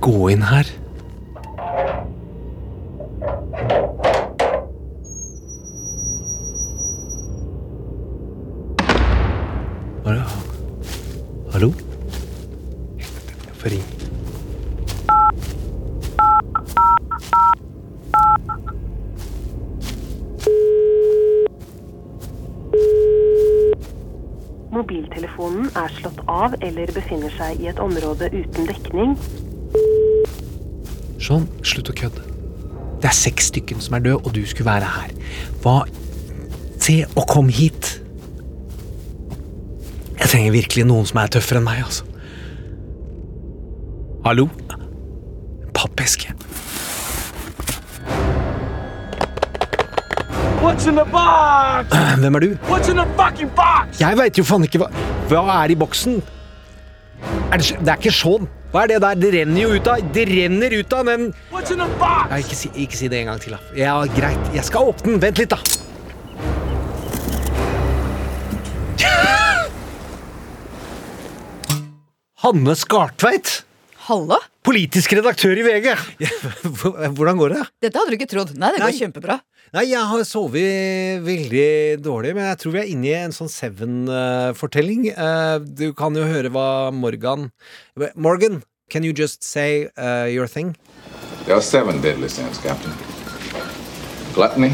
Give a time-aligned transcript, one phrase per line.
[0.00, 0.66] Gå inn her.
[11.60, 11.72] Hallo?
[12.98, 13.84] Jeg får ringe.
[24.70, 29.18] Mobiltelefonen er slått av eller befinner seg i et område uten dekning.
[33.20, 35.16] Seks stykken som er døde, og du skulle være her.
[35.64, 35.82] Hva
[36.80, 37.98] Se og kom hit!
[40.20, 42.06] Jeg trenger virkelig noen som er tøffere enn meg, altså.
[44.24, 44.46] Hallo?
[45.76, 46.32] Pappeske.
[50.60, 51.92] What's in the box?
[52.20, 52.48] Hvem er du?
[52.68, 54.00] What's in the fucking box?
[54.00, 54.90] Jeg veit jo faen ikke hva
[55.30, 56.20] Hva er i boksen?
[57.50, 58.48] Er det, det er ikke sånn.
[58.70, 59.16] Hva er det der?
[59.18, 61.24] Det renner jo ut av Det renner ut av den?
[61.50, 63.60] Nei, ikke si, ikke si det en gang til, da.
[63.78, 64.52] Ja, greit.
[64.54, 65.22] Jeg skal åpne den.
[65.24, 65.58] Vent litt, da.
[72.44, 73.60] Hanne Skartveit,
[74.06, 74.38] Hallo?
[74.64, 75.90] politisk redaktør i VG.
[77.16, 77.62] Hvordan går det?
[77.84, 78.52] Dette hadde du ikke trodd.
[78.56, 78.98] Nei, det går Nei.
[79.00, 79.36] kjempebra.
[79.76, 81.66] Nei, jeg har sovet veldig
[82.02, 85.04] dårlig, men jeg tror vi er inne i en sånn Seven-fortelling.
[85.12, 87.50] Eh, du kan jo høre hva Morgan
[88.16, 88.58] Morgan,
[88.90, 90.76] can you just say uh, your thing?
[91.46, 92.92] There are seven deadly sins, Captain
[94.32, 94.72] gluttony,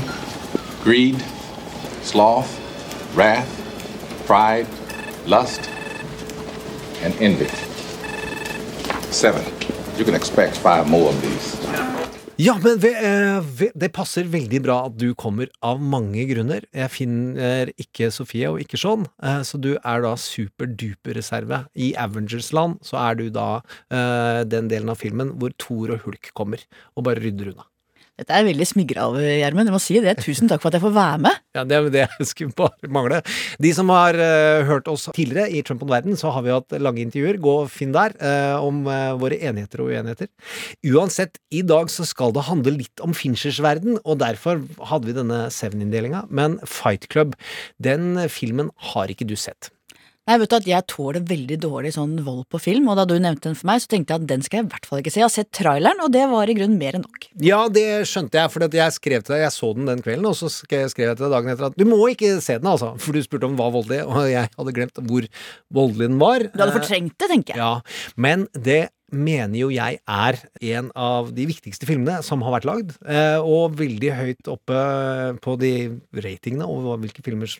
[0.82, 1.20] greed,
[2.02, 2.50] sloth,
[3.16, 3.48] wrath,
[4.26, 4.66] pride,
[5.26, 5.70] lust,
[7.02, 7.48] and envy.
[9.10, 9.44] Seven.
[9.96, 12.05] You can expect five more of these.
[12.38, 16.60] Ja, men ve- eh, ve- det passer veldig bra at du kommer av mange grunner.
[16.74, 21.66] Jeg finner ikke Sofie og ikke Sean, eh, så du er da superduper reserve.
[21.74, 26.30] I Avengers-land så er du da eh, den delen av filmen hvor Thor og Hulk
[26.34, 26.58] kommer
[26.94, 27.64] og bare rydder unna.
[28.16, 29.68] Dette er veldig smigra av, Gjermund.
[29.68, 30.14] Jeg må si det.
[30.24, 31.40] Tusen takk for at jeg får være med.
[31.56, 33.18] Ja, det, det skulle bare mangle.
[33.60, 36.78] De som har uh, hørt oss tidligere i Trump om verden, så har vi hatt
[36.80, 37.36] lange intervjuer.
[37.44, 40.32] Gå og finn der uh, om uh, våre enigheter og uenigheter.
[40.88, 45.18] Uansett, i dag så skal det handle litt om Finchers verden, og derfor hadde vi
[45.20, 46.24] denne Seven-inndelinga.
[46.32, 47.36] Men Fight Club,
[47.76, 49.68] den filmen har ikke du sett.
[50.26, 53.14] Nei, vet du at Jeg tåler veldig dårlig sånn vold på film, og da du
[53.14, 55.12] nevnte den for meg, så tenkte jeg at den skal jeg i hvert fall ikke
[55.14, 55.20] se.
[55.20, 57.28] Jeg har sett traileren, og det var i grunnen mer enn nok.
[57.46, 60.34] Ja, det skjønte jeg, for jeg skrev til deg Jeg så den den kvelden, og
[60.34, 62.96] så skrev jeg til deg dagen etter at du må ikke se den, altså.
[63.02, 65.30] For du spurte om den var voldelig, og jeg hadde glemt hvor
[65.78, 66.48] voldelig den var.
[66.50, 67.62] Du hadde fortrengt det, tenker jeg.
[67.62, 70.38] Ja, men det mener jo jeg er
[70.74, 74.80] en av de viktigste filmene som har vært lagd, eh, og veldig høyt oppe
[75.44, 75.72] på de
[76.18, 77.50] ratingene over hvilke filmer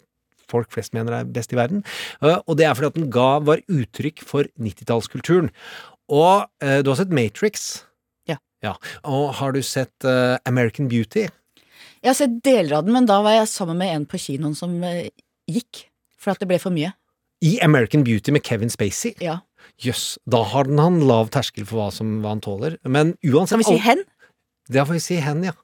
[0.50, 1.82] folk flest mener er best i verden.
[2.22, 5.50] Eh, Og det er fordi at den ga var uttrykk for 90-tallskulturen.
[6.12, 7.84] Og eh, du har sett Matrix?
[8.28, 8.38] Ja.
[8.62, 8.76] ja.
[9.04, 11.26] Og har du sett eh, American Beauty?
[12.02, 14.54] Jeg har sett deler av den, men da var jeg sammen med en på kinoen
[14.54, 14.76] som
[15.50, 15.86] gikk.
[16.20, 16.92] For at det ble for mye.
[17.44, 19.12] I American Beauty med Kevin Spacey?
[19.20, 19.40] Ja.
[19.82, 22.78] Jøss, da har den han lav terskel for hva, som, hva han tåler.
[22.86, 24.04] Men uansett Kan vi si hen?
[24.66, 25.54] Det får vi si hen, ja.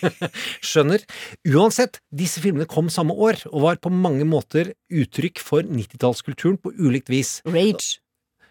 [0.68, 1.04] Skjønner.
[1.48, 6.74] Uansett, disse filmene kom samme år, og var på mange måter uttrykk for 90-tallskulturen på
[6.76, 7.38] ulikt vis.
[7.48, 8.02] Rage.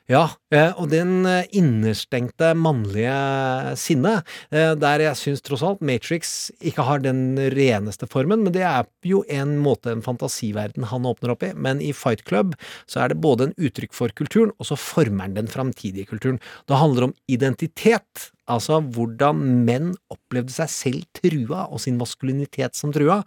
[0.09, 0.31] Ja,
[0.79, 7.03] og den eh, innerstengte mannlige sinnet, eh, der jeg syns tross alt Matrix ikke har
[7.03, 11.51] den reneste formen, men det er jo en måte en fantasiverden han åpner opp i.
[11.55, 12.55] Men i Fight Club
[12.87, 16.39] så er det både en uttrykk for kulturen, og så former den den framtidige kulturen.
[16.67, 18.31] Det handler om identitet.
[18.51, 19.37] Altså hvordan
[19.67, 23.21] menn opplevde seg selv trua, og sin maskulinitet som trua,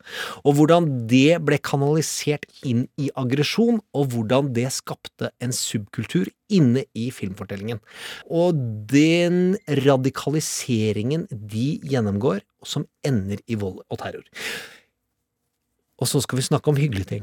[0.44, 6.84] og hvordan det ble kanalisert inn i aggresjon, og hvordan det skapte en subkultur inne
[6.92, 7.82] i filmfortellingen.
[8.28, 8.58] Og
[8.90, 14.24] den radikaliseringen de gjennomgår, som ender i vold og terror.
[16.02, 17.22] Og så skal vi snakke om hyggelige ting.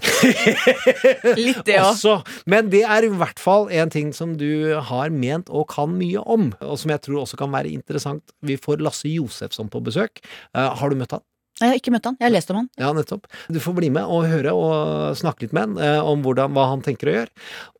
[1.39, 2.29] Litt det òg.
[2.49, 6.23] Men det er i hvert fall en ting som du har ment og kan mye
[6.23, 8.31] om, og som jeg tror også kan være interessant.
[8.39, 10.23] Vi får Lasse Josefsson på besøk.
[10.55, 11.25] Uh, har du møtt han?
[11.59, 12.15] Jeg har ikke møtt han.
[12.17, 12.69] Jeg har lest om han.
[12.79, 13.27] Ja, nettopp.
[13.51, 16.69] Du får bli med og høre og snakke litt med han eh, om hvordan, hva
[16.71, 17.31] han tenker å gjøre.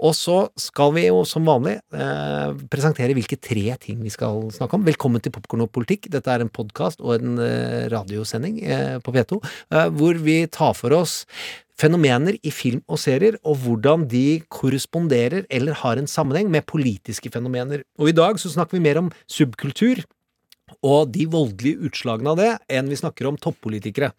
[0.06, 4.78] Og så skal vi jo som vanlig eh, presentere hvilke tre ting vi skal snakke
[4.78, 4.86] om.
[4.86, 6.12] Velkommen til Popkorn og politikk.
[6.14, 10.78] Dette er en podkast og en eh, radiosending eh, på P2 eh, hvor vi tar
[10.78, 11.24] for oss
[11.82, 17.32] fenomener i film og serier, og hvordan de korresponderer eller har en sammenheng med politiske
[17.34, 17.82] fenomener.
[17.98, 20.04] Og i dag så snakker vi mer om subkultur
[20.80, 24.12] og de voldelige utslagene av det, enn vi snakker om toppolitikere.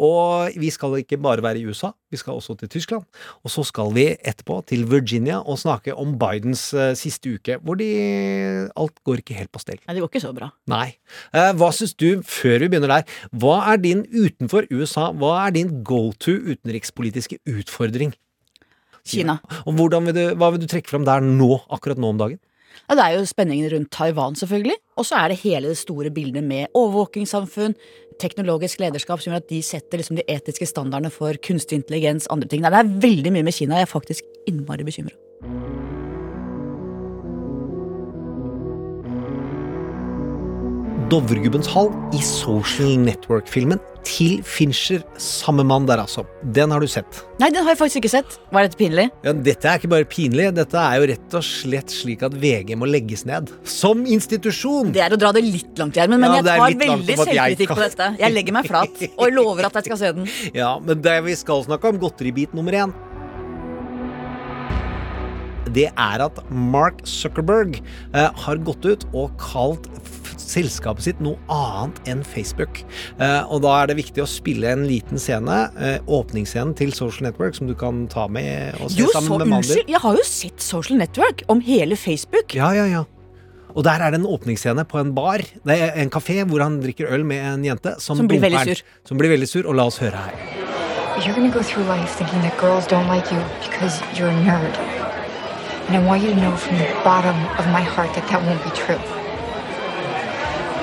[0.00, 3.06] Og vi skal ikke bare være i USA, vi skal også til Tyskland.
[3.44, 7.78] Og så skal vi etterpå til Virginia og snakke om Bidens uh, siste uke, hvor
[7.80, 7.90] de
[8.80, 9.78] Alt går ikke helt på stell.
[9.86, 10.50] Nei, det går ikke så bra.
[10.70, 10.96] Nei.
[11.34, 15.54] Uh, hva syns du, før vi begynner der, hva er din utenfor USA, hva er
[15.56, 18.14] din go to utenrikspolitiske utfordring?
[19.06, 19.38] Kina.
[19.64, 22.40] Og vil du, hva vil du trekke fram der nå, akkurat nå om dagen?
[22.88, 24.76] Ja, det er jo spenningen rundt Taiwan, selvfølgelig.
[24.98, 27.76] Og så er det hele det store bildet med overvåkingssamfunn,
[28.20, 32.50] teknologisk lederskap som gjør at de setter liksom de etiske standardene for kunstig intelligens, andre
[32.50, 32.64] ting.
[32.64, 33.80] Nei, det er veldig mye med Kina.
[33.80, 35.99] Jeg er faktisk innmari bekymra.
[41.10, 45.00] Dovregubbens hall i Social Network-filmen til Fincher.
[45.18, 46.22] Samme mann der, altså.
[46.54, 47.18] Den har du sett.
[47.40, 48.36] Nei, den har jeg faktisk ikke sett.
[48.54, 49.08] Var dette pinlig?
[49.26, 52.76] Ja, dette er ikke bare pinlig, dette er jo rett og slett slik at VG
[52.78, 53.50] må legges ned.
[53.66, 54.92] Som institusjon!
[54.94, 57.82] Det er å dra det litt langt, Gjermund, men Ja, jeg tar veldig selvkritikk på
[57.82, 58.10] dette.
[58.22, 60.30] Jeg legger meg flat og lover at jeg skal se den.
[60.60, 62.94] Ja, men det vi skal snakke om, godteribit nummer én
[65.70, 69.90] Det er at Mark Zuckerberg eh, har gått ut og kalt
[70.50, 72.82] selskapet sitt noe annet enn Facebook.
[73.20, 77.28] Eh, og da er det viktig å spille en liten scene, eh, åpningsscenen til Social
[77.28, 79.70] Network, som du kan ta med og se Jo, sammen så med mannen din.
[79.78, 82.54] unnskyld, jeg har jo sett Social Network om hele Facebook.
[82.58, 83.04] Ja, ja, ja.
[83.70, 86.80] Og der er det en åpningsscene på en bar, det er en kafé, hvor han
[86.82, 88.82] drikker øl med en jente som, Som blir veldig sur.
[89.06, 90.34] Som blir veldig sur, og la oss høre her.
[91.22, 94.74] You're gonna go through life thinking that girls don't like you because you're a nerd.
[95.86, 98.62] And I want you to know from the bottom of my heart that that won't
[98.64, 98.98] be true.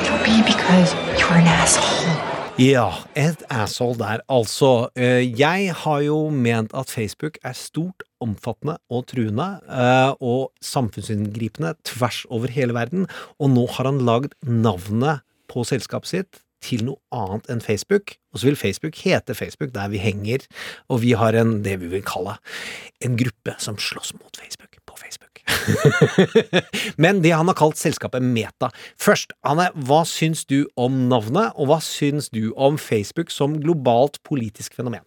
[0.02, 2.16] It'll be because you're an asshole.
[2.58, 4.90] Ja, et asshole der, altså.
[4.98, 11.76] Eh, Jeg har jo ment at Facebook er stort, omfattende og truende, eh, og samfunnsinngripende
[11.86, 13.06] tvers over hele verden,
[13.40, 18.40] og nå har han lagd navnet på selskapet sitt til noe annet enn Facebook, og
[18.42, 20.48] så vil Facebook hete Facebook, der vi henger,
[20.90, 22.40] og vi har en, det vi vil kalle,
[23.06, 25.27] en gruppe som slåss mot Facebook på Facebook.
[27.04, 28.70] Men det han har kalt selskapet Meta.
[29.02, 34.20] Først, Anne, hva syns du om navnet, og hva syns du om Facebook som globalt
[34.28, 35.04] politisk fenomen?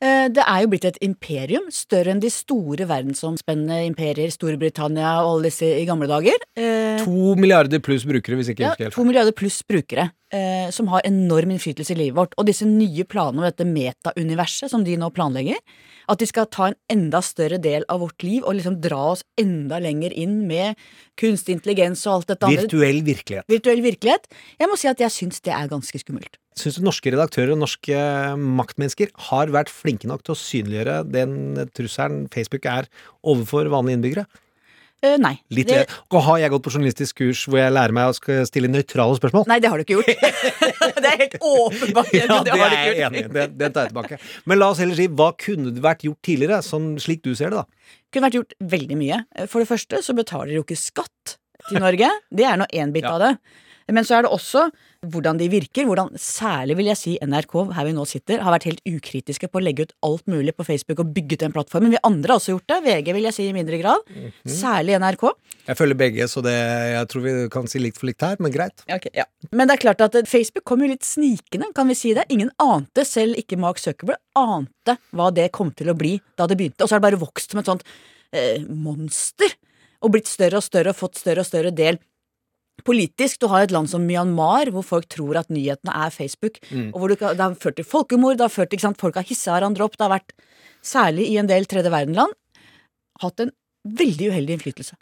[0.00, 5.34] Eh, Det er jo blitt et imperium, større enn de store verdensomspennende imperier, Storbritannia og
[5.34, 6.40] alle disse i gamle dager.
[6.56, 10.10] Eh, To milliarder pluss brukere, hvis ikke jeg Ja, husker helt to milliarder pluss brukere,
[10.34, 12.34] eh, som har enorm innflytelse i livet vårt.
[12.38, 15.60] Og disse nye planene om dette meta-universet som de nå planlegger,
[16.10, 19.22] at de skal ta en enda større del av vårt liv og liksom dra oss
[19.38, 20.78] enda lenger inn med
[21.20, 22.66] kunstig intelligens og alt dette andre.
[22.66, 23.46] Virtuell virkelighet.
[23.50, 24.30] Virtuell virkelighet.
[24.58, 26.40] Jeg må si at jeg syns det er ganske skummelt.
[26.58, 27.96] Syns du norske redaktører og norske
[28.36, 31.34] maktmennesker har vært flinke nok til å synliggjøre den
[31.76, 32.90] trusselen Facebook er
[33.22, 34.26] overfor vanlige innbyggere?
[35.02, 35.32] Eh, nei.
[35.56, 38.68] Litt det, Og har jeg gått på journalistisk kurs hvor jeg lærer meg å stille
[38.68, 39.46] nøytrale spørsmål?
[39.48, 40.10] nei, det har du ikke gjort.
[41.02, 42.10] det er helt åpenbart.
[42.12, 43.28] Ja, det, det har er jeg enig i.
[43.32, 44.18] Den, den tar jeg tilbake.
[44.44, 47.54] Men la oss heller si, hva kunne det vært gjort tidligere, sånn slik du ser
[47.54, 47.96] det, da?
[48.12, 49.18] kunne vært gjort veldig mye.
[49.48, 51.36] For det første så betaler de jo ikke skatt
[51.70, 52.08] til Norge.
[52.34, 53.16] Det er nå én bit Ja.
[53.16, 53.32] av det.
[53.90, 54.68] Men så er det også
[55.08, 55.86] hvordan de virker.
[55.88, 59.60] Hvordan særlig vil jeg si NRK, her vi nå sitter, har vært helt ukritiske på
[59.60, 61.94] å legge ut alt mulig på Facebook og bygget den plattformen.
[61.94, 62.80] Vi andre har også gjort det.
[62.84, 64.04] VG vil jeg si i mindre grad.
[64.10, 64.34] Mhm.
[64.52, 65.24] Særlig NRK.
[65.70, 68.52] Jeg følger begge, så det, jeg tror vi kan si likt for likt her, men
[68.52, 68.84] greit.
[69.52, 72.26] Men det er klart at eh, Facebook kom jo litt snikende, kan vi si det.
[72.28, 76.58] Ingen ante, selv ikke Mark Zuckerberg, ante hva det kom til å bli da det
[76.60, 76.84] begynte.
[76.84, 77.86] Og så har det bare vokst som et sånt
[78.32, 79.56] eh, monster.
[80.00, 82.00] Og blitt større og større og fått større og større del.
[82.86, 86.58] Politisk, du har et land som Myanmar, hvor folk tror at nyhetene er Facebook.
[86.94, 89.00] Og hvor du, kan- det har ført til folkemord, det har ført til ikke sant,
[89.00, 89.96] folk har hissa hverandre opp.
[89.96, 90.32] Det har vært,
[90.82, 92.32] særlig i en del tredje verden-land,
[93.20, 93.50] hatt en
[93.84, 94.96] veldig uheldig innflytelse.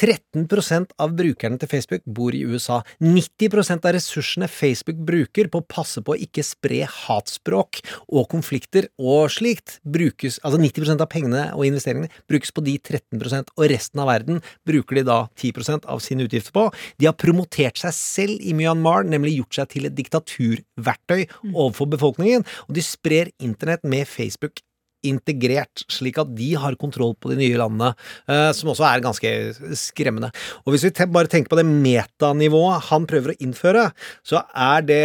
[0.00, 2.80] 13% av brukerne til Facebook bor i USA.
[3.02, 8.90] 90% av ressursene Facebook bruker på å passe på å ikke spre hatspråk og konflikter
[8.98, 14.02] og slikt, brukes Altså 90% av pengene og investeringene brukes på de 13% og resten
[14.02, 16.66] av verden bruker de da 10% av sine utgifter på.
[17.00, 21.24] De har promotert seg selv i Myanmar, nemlig gjort seg til et diktaturverktøy
[21.54, 24.62] overfor befolkningen, og de sprer internett med Facebook
[25.06, 27.92] integrert, slik at de har kontroll på de nye landene,
[28.28, 29.32] eh, som også er ganske
[29.78, 30.32] skremmende.
[30.64, 33.86] Og hvis vi bare tenker på det metanivået han prøver å innføre,
[34.26, 35.02] så er det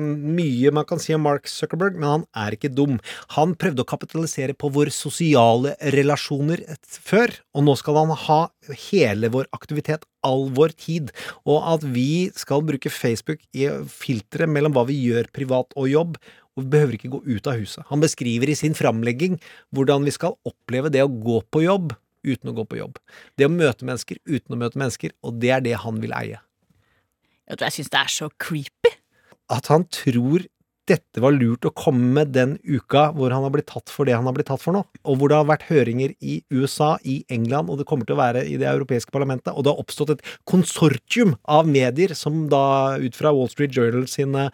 [0.00, 2.98] mye man kan si om Mark Zuckerberg, men han er ikke dum.
[3.36, 8.40] Han prøvde å kapitalisere på våre sosiale relasjoner før, og nå skal han ha
[8.88, 11.10] hele vår aktivitet, all vår tid,
[11.44, 16.16] og at vi skal bruke Facebook i filteret mellom hva vi gjør privat og jobb,
[16.54, 17.84] og vi behøver ikke gå ut av huset.
[17.90, 19.36] Han beskriver i sin framlegging
[19.74, 21.94] hvordan vi skal oppleve det å gå på jobb
[22.24, 22.98] uten å gå på jobb.
[23.36, 26.40] Det å møte mennesker uten å møte mennesker, og det er det han vil eie.
[27.44, 28.94] Jeg tror jeg syns det er så creepy.
[29.52, 30.46] At han tror
[30.88, 34.16] dette var lurt å komme med den uka hvor han har blitt tatt for det
[34.16, 37.22] han har blitt tatt for nå, og hvor det har vært høringer i USA, i
[37.32, 40.14] England, og det kommer til å være i det europeiske parlamentet, og det har oppstått
[40.16, 44.50] et konsortium av medier som da, ut fra Wall Street Journal sine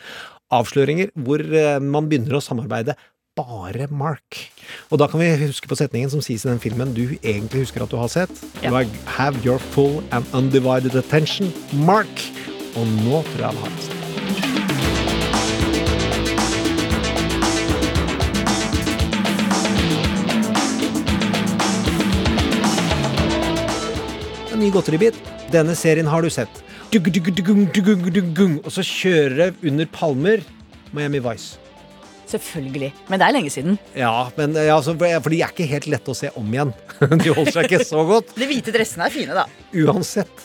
[0.54, 2.96] avsløringer, hvor eh, man begynner å samarbeide
[3.38, 4.50] bare Mark.
[4.90, 7.84] Og da kan vi huske på setningen som sies i den filmen du egentlig husker
[7.84, 8.32] at du har sett.
[8.64, 8.82] Ja.
[9.16, 11.52] Have your full and undivided attention,
[11.86, 12.10] Mark.
[12.76, 13.98] Og nå tror jeg han har det.
[24.50, 25.16] En ny godteribit.
[25.50, 26.60] Denne serien har du sett.
[26.90, 30.40] Og så kjører det under palmer
[30.90, 31.60] Miami Vice.
[32.30, 32.88] Selvfølgelig.
[33.10, 33.78] Men det er lenge siden.
[33.94, 36.72] Ja, men ja, altså, for de er ikke helt lette å se om igjen.
[37.22, 38.34] De holder seg ikke så godt.
[38.38, 39.46] De hvite dressene er fine, da.
[39.82, 40.44] Uansett,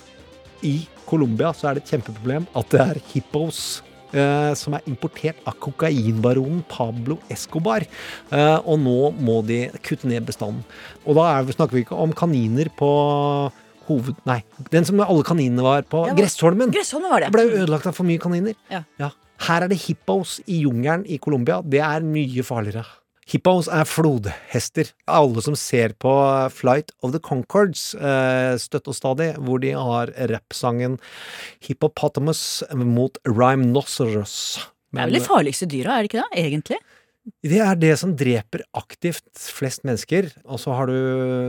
[0.65, 3.81] i Colombia så er det et kjempeproblem at det er hippos.
[4.15, 7.85] eh, som er importert av kokainbaronen Pablo Escobar.
[8.31, 10.63] Eh, og nå må de kutte ned bestanden.
[11.05, 12.89] Og da er, snakker vi ikke om kaniner på
[13.87, 14.17] hoved...
[14.27, 14.41] Nei,
[14.73, 16.73] den som alle kaninene var på Ja, Gressholmen.
[16.73, 17.31] Gressholmen var det.
[17.31, 18.57] Det ble jo ødelagt av for mye kaniner.
[18.71, 18.83] Ja.
[19.45, 21.61] Her er det hippos i jungelen i Colombia.
[21.61, 22.85] Det er mye farligere.
[23.25, 24.91] Hippos er flodhester.
[25.09, 26.11] Alle som ser på
[26.53, 30.99] Flight of the Concords eh, støtt og stadig, hvor de har rappsangen
[31.65, 34.35] Hippopotamus mot Rhymenoceros.
[34.93, 36.43] Det er vel de farligste dyra, er det ikke det?
[36.45, 36.77] Egentlig.
[37.45, 40.27] Det er det som dreper aktivt flest mennesker.
[40.45, 40.97] Og så har du,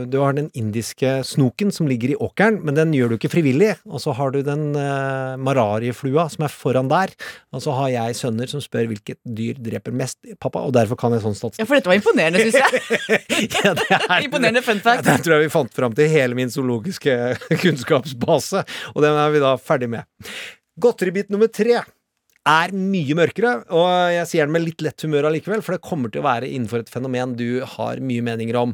[0.09, 3.75] du har den indiske snoken som ligger i åkeren, men den gjør du ikke frivillig.
[3.85, 7.13] Og så har du den uh, mararieflua som er foran der.
[7.53, 11.13] Og så har jeg sønner som spør hvilket dyr dreper mest, pappa, og derfor kan
[11.13, 13.21] jeg sånn Ja, for dette var imponerende, syns jeg.
[13.61, 15.05] Ja, det er- Imponerende fun fact.
[15.05, 17.13] Det tror jeg vi fant fram til hele min zoologiske
[17.61, 18.65] kunnskapsbase,
[18.95, 20.09] og den er vi da ferdig med.
[20.81, 21.79] Godteribit nummer tre
[22.47, 26.07] er mye mørkere, og jeg sier det med litt lett humør allikevel, for det kommer
[26.13, 28.71] til å være innenfor et fenomen du har mye meninger om.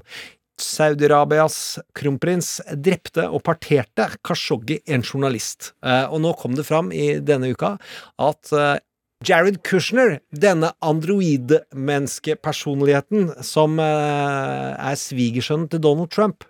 [0.61, 1.57] Saudi-Arabias
[1.97, 5.73] kronprins drepte og parterte Khashoggi, en journalist.
[5.83, 7.77] Eh, Og nå kom det fram i denne uka
[8.21, 8.77] at eh,
[9.23, 16.43] Jared Kushner, denne androidmenneskepersonligheten som eh, er svigersønnen til Donald Trump,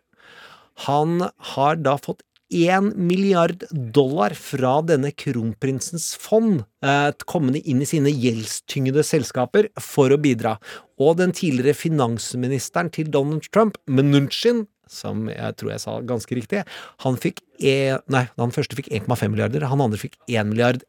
[0.88, 1.22] han
[1.54, 8.12] har da fått 1 milliard dollar fra denne kronprinsens fond eh, kommende inn i sine
[8.12, 10.58] gjeldstyngede selskaper for å bidra.
[11.02, 16.64] Og den tidligere finansministeren til Donald Trump, Mnuchin, som jeg tror jeg sa ganske riktig,
[17.06, 20.82] han fikk e Nei, han første fikk 1,5 milliarder, han andre fikk 1 milliard.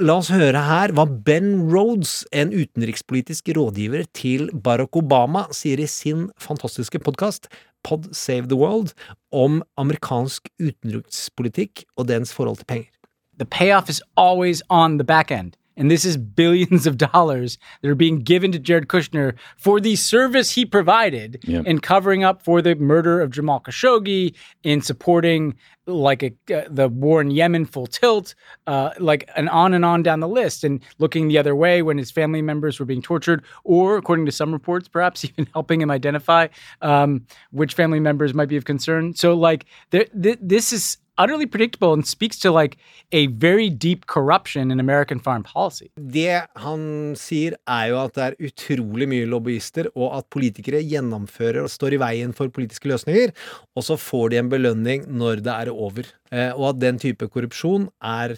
[0.00, 5.88] La oss høre her hva Ben Rhodes, en utenrikspolitisk rådgiver til Barack Obama, sier i
[5.90, 7.50] sin fantastiske podkast
[7.86, 8.96] Pod Save the World
[9.30, 12.90] om amerikansk utenrikspolitikk og dens forhold til penger.
[13.36, 15.56] the payoff is always on the back end.
[15.76, 19.96] And this is billions of dollars that are being given to Jared Kushner for the
[19.96, 25.54] service he provided in covering up for the murder of Jamal Khashoggi, in supporting
[25.86, 28.34] like a, uh, the war in Yemen full tilt,
[28.66, 31.98] uh, like an on and on down the list, and looking the other way when
[31.98, 35.90] his family members were being tortured, or according to some reports, perhaps even helping him
[35.90, 36.48] identify
[36.82, 39.14] um, which family members might be of concern.
[39.14, 42.76] So like there, th- this is utterly predictable and speaks to like
[43.12, 45.88] a very deep corruption in American foreign policy.
[45.96, 51.62] Det han sier, er jo at det er utrolig mye lobbyister, og at politikere gjennomfører
[51.64, 53.34] og står i veien for politiske løsninger,
[53.76, 56.08] og så får de en belønning når det er over.
[56.32, 58.36] Eh, og at den type korrupsjon er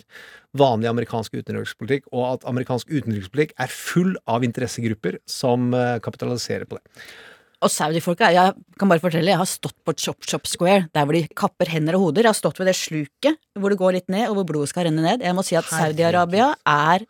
[0.58, 6.80] vanlig amerikansk utenrikspolitikk, og at amerikansk utenrikspolitikk er full av interessegrupper som eh, kapitaliserer på
[6.80, 7.02] det.
[7.58, 11.16] Og Saudi-folka Jeg kan bare fortelle, jeg har stått på Chop Chop Square, der hvor
[11.16, 12.28] de kapper hender og hoder.
[12.28, 14.86] Jeg har stått ved det sluket hvor det går litt ned, og hvor blodet skal
[14.86, 15.24] renne ned.
[15.26, 17.06] Jeg må si at Saudi-Arabia er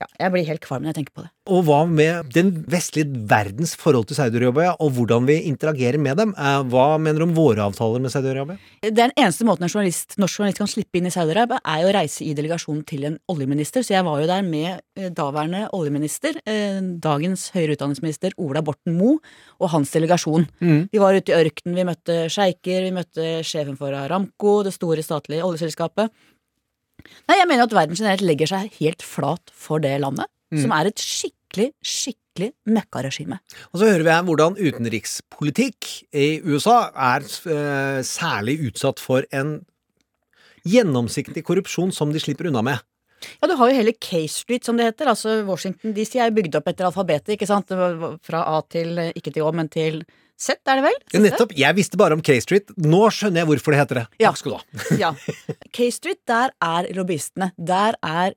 [0.00, 1.30] Ja, jeg blir helt kvalm når jeg tenker på det.
[1.52, 6.30] Og hva med den vestlige verdens forhold til Saudi-Arabia, og hvordan vi interagerer med dem?
[6.38, 8.56] Eh, Hva mener du om våre avtaler med Saudi-Arabia?
[8.80, 12.24] Den eneste måten en journalist, norsk journalist kan slippe inn i Saudi-Arabia, er å reise
[12.24, 13.84] i delegasjonen til en oljeminister.
[13.84, 18.96] Så jeg var jo der med eh, daværende oljeminister, eh, dagens høyere utdanningsminister Ola Borten
[18.96, 19.20] Moe,
[19.60, 20.48] og hans delegasjon.
[20.60, 25.04] Vi var ute i ørkenen, vi møtte sjeiker, vi møtte sjefen for Aramco, det store
[25.04, 26.08] statlige oljeselskapet.
[27.30, 30.90] Nei, jeg mener at verden generelt legger seg helt flat for det landet, som er
[30.90, 33.38] et skikkelig, skikkelig møkkaregime.
[33.70, 36.78] Og så hører vi her hvordan utenrikspolitikk i USA
[37.12, 39.60] er eh, særlig utsatt for en
[40.66, 42.86] gjennomsiktig korrupsjon som de slipper unna med.
[43.40, 45.10] Ja, du har jo hele K Street, som det heter.
[45.12, 47.70] Altså Washington DC er bygd opp etter alfabetet, ikke sant?
[48.24, 50.02] Fra A til eh, ikke til Å, men til
[50.40, 50.98] Z, er det vel?
[51.12, 51.50] Ja, nettopp.
[51.58, 52.70] Jeg visste bare om K Street.
[52.80, 54.04] Nå skjønner jeg hvorfor det heter det.
[54.22, 54.30] Ja.
[54.30, 54.84] Takk skal du ha.
[55.02, 55.10] Ja.
[55.76, 57.50] K Street, der er lobbyistene.
[57.60, 58.36] Der er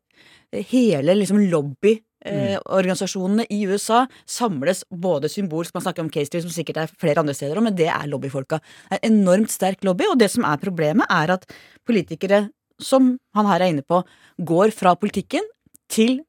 [0.68, 1.96] hele liksom lobby
[2.26, 6.94] eh, organisasjonene i USA samles både symbolsk, man snakker om K Street, som sikkert er
[7.00, 8.60] flere andre steder òg, men det er lobbyfolka.
[8.90, 11.48] Det er enormt sterk lobby, og det som er problemet, er at
[11.88, 12.46] politikere,
[12.82, 14.04] som han her er inne på,
[14.44, 15.46] går fra politikken
[15.92, 16.20] til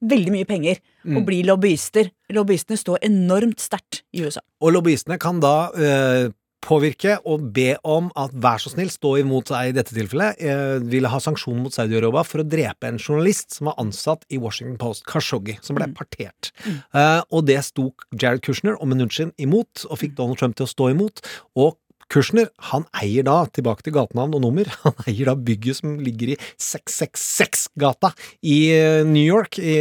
[0.00, 0.80] veldig mye penger
[1.14, 2.10] og blir lobbyister.
[2.34, 4.42] Lobbyistene står enormt sterkt i USA.
[4.60, 6.34] Og lobbyistene kan da øh,
[6.66, 10.82] påvirke og be om at vær så snill, stå imot seg i dette tilfellet, øh,
[10.90, 14.78] ville ha sanksjon mot Saudi-Europa for å drepe en journalist som var ansatt i Washington
[14.80, 16.50] Post, Khashoggi, som ble partert.
[16.66, 20.72] Eh, og det sto Jared Kushner og Mnuchin imot, og fikk Donald Trump til å
[20.72, 21.22] stå imot.
[21.58, 21.76] Og
[22.12, 26.34] Kushner han eier da, tilbake til gatenavn og nummer, han eier da bygget som ligger
[26.34, 28.12] i 666-gata
[28.46, 29.58] i eh, New York.
[29.58, 29.76] I,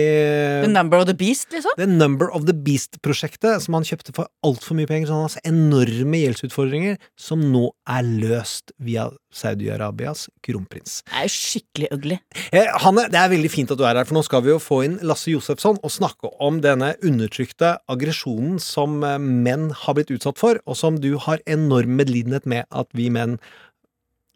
[0.66, 1.76] The Number of the Beast, liksom.
[1.78, 5.10] The Number of the Beast-prosjektet, som han kjøpte for altfor mye penger.
[5.10, 11.02] Så han har altså enorme gjeldsutfordringer, som nå er løst via Saudi-Arabias kronprins.
[11.10, 12.18] Det er skikkelig ugly.
[12.56, 14.60] Eh, Hanne, det er veldig fint at du er her, for nå skal vi jo
[14.64, 20.14] få inn Lasse Josefsson og snakke om denne undertrykte aggresjonen som eh, menn har blitt
[20.16, 23.38] utsatt for, og som du har enorm medlidenhet med at vi menn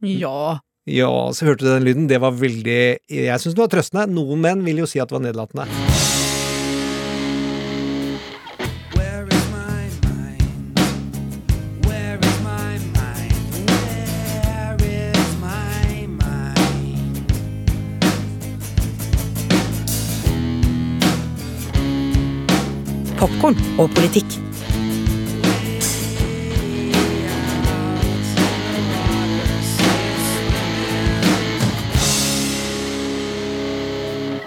[0.05, 0.59] Ja.
[0.89, 2.07] Ja, så hørte du den lyden.
[2.09, 2.79] Det var veldig
[3.11, 4.07] Jeg syns det var trøstende.
[4.09, 5.67] Noen menn vil jo si at det var nedlatende.
[23.79, 24.39] Og politikk.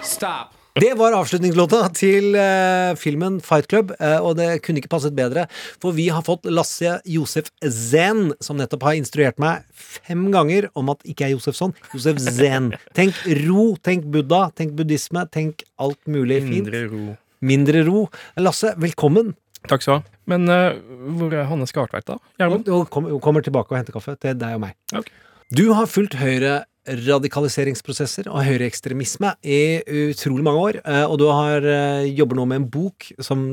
[0.04, 0.52] Stop.
[0.72, 5.44] Det var avslutningslåta til uh, filmen Fight Club, uh, og det kunne ikke passet bedre,
[5.82, 10.88] for vi har fått Lasse Josef Zen, som nettopp har instruert meg fem ganger om
[10.94, 12.72] at ikke er Josefsson, Josef Zen.
[12.96, 16.64] Tenk ro, tenk Buddha, tenk buddhisme, tenk alt mulig fint.
[16.64, 17.04] Indre ro.
[17.42, 18.06] Mindre ro.
[18.40, 19.34] Lasse, velkommen.
[19.70, 20.18] Takk skal du ha.
[20.30, 20.78] Men uh,
[21.18, 22.18] hvor er Hanne Skartveit, da?
[22.40, 22.68] Gjermund?
[22.70, 24.76] Hun kom, kommer tilbake og henter kaffe til deg og meg.
[24.94, 25.14] Okay.
[25.52, 31.62] Du har fulgt høyre radikaliseringsprosesser og høyreekstremisme i utrolig mange år, eh, og du har
[31.62, 33.44] eh, jobber nå med en bok som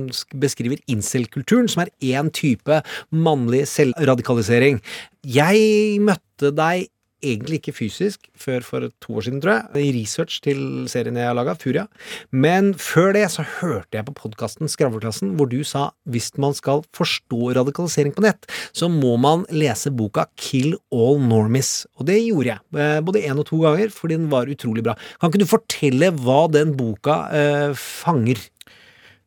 [0.41, 2.82] beskriver incel-kulturen, som er én type
[3.13, 4.82] mannlig selvradikalisering.
[5.21, 6.89] Jeg møtte deg
[7.25, 11.29] egentlig ikke fysisk før for to år siden, tror jeg, i research til serien jeg
[11.29, 11.86] har laga, Furia.
[12.32, 16.84] Men før det så hørte jeg på podkasten Skravleklassen, hvor du sa hvis man skal
[16.95, 21.86] forstå radikalisering på nett, så må man lese boka Kill All Normies.
[21.99, 24.95] Og det gjorde jeg, eh, både én og to ganger, fordi den var utrolig bra.
[25.19, 28.39] Kan ikke du fortelle hva den boka eh, fanger?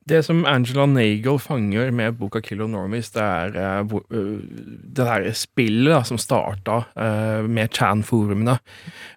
[0.08, 5.28] Det som Angela Nagel fanger med boka Kill of Normies, det er eh, det der
[5.38, 8.56] spillet da, som starta eh, med Chan-forumene,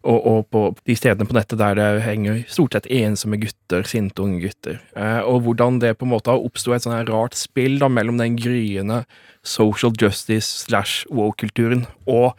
[0.06, 4.22] og, og på de stedene på nettet der det henger stort sett ensomme gutter, sinte
[4.22, 4.78] unge gutter.
[4.94, 8.22] Eh, og hvordan det på en måte har oppstått et sånn rart spill da, mellom
[8.22, 9.02] den gryende
[9.46, 12.34] social justice slash woke-kulturen og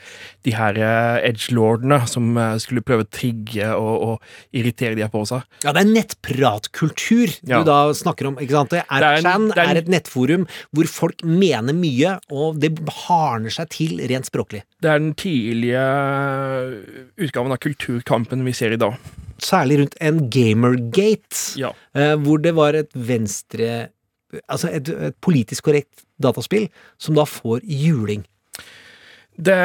[0.46, 0.74] de her
[1.22, 2.32] edgelordene som
[2.62, 5.44] skulle prøve å trigge og, og irritere de her på seg.
[5.62, 7.60] Ja, det er nettpratkultur Ja.
[7.60, 8.70] du da snakker om, ikke sant?
[8.74, 12.72] Det er, er et nettforum hvor folk mener mye, og det
[13.06, 14.62] harner seg til rent språklig.
[14.82, 15.84] Det er den tidlige
[17.26, 18.96] utgaven av kulturkampen vi ser i dag.
[19.42, 21.72] Særlig rundt en Gamergate, Ja.
[21.94, 23.90] eh, hvor det var et venstre
[24.50, 26.66] Altså et, et politisk korrekt dataspill
[26.98, 28.24] som da får juling.
[29.36, 29.56] Det,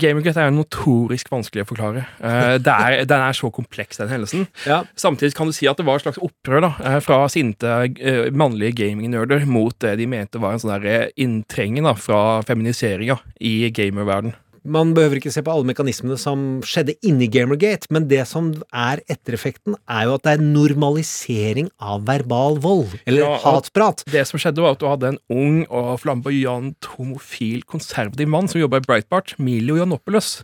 [0.00, 2.04] Gamergate er jo notorisk vanskelig å forklare.
[2.22, 4.46] Uh, det er, den er så kompleks, den hendelsen.
[4.68, 4.82] Ja.
[4.98, 8.28] Samtidig kan du si at det var et slags opprør da, eh, fra sinte uh,
[8.32, 13.70] mannlige gamingnerder mot det de mente var en sånn der, inntrengen da, fra feminiseringa i
[13.74, 14.36] gamerverden.
[14.68, 19.00] Man behøver ikke se på alle mekanismene som skjedde inni Gamergate, men det som er
[19.08, 24.04] ettereffekten, er jo at det er normalisering av verbal vold, eller Ja, hatprat.
[24.12, 28.60] Det som skjedde var at du hadde en ung og flamboyant homofil konservativ mann som
[28.60, 30.42] jobba i Breitbart, Milio Janopoulos.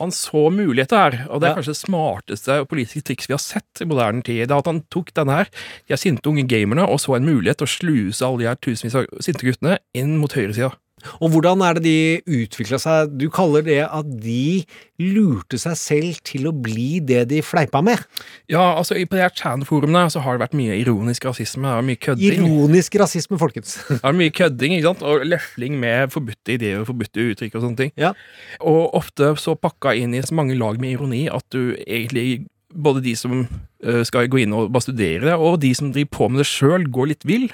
[0.00, 1.56] Han så muligheter her, og det er Ja.
[1.60, 4.48] kanskje det smarteste politiske triks vi har sett i moderne tid.
[4.48, 5.48] Det er at han tok denne her,
[5.88, 8.94] de sinte unge gamerne, og så en mulighet til å sluse alle de her tusenvis
[8.94, 10.72] av sinte guttene inn mot høyresida.
[11.20, 13.14] Og hvordan er det de utvikla seg?
[13.18, 14.62] Du kaller det at de
[15.02, 18.04] lurte seg selv til å bli det de fleipa med.
[18.50, 22.02] Ja, altså på de her Chan-forumene så har det vært mye ironisk rasisme, det mye
[22.02, 22.46] kødding.
[22.46, 23.78] Ironisk rasisme, folkens.
[23.92, 25.04] Det er mye kødding ikke sant?
[25.06, 27.92] og lefling med forbudte ideer og forbudte uttrykk og sånne ting.
[28.00, 28.12] Ja.
[28.60, 33.02] Og ofte så pakka inn i så mange lag med ironi at du egentlig både
[33.04, 33.42] de som
[33.84, 36.48] eh, skal gå inn og bare studere det, og de som driver på med det
[36.48, 37.48] sjøl, går litt vill.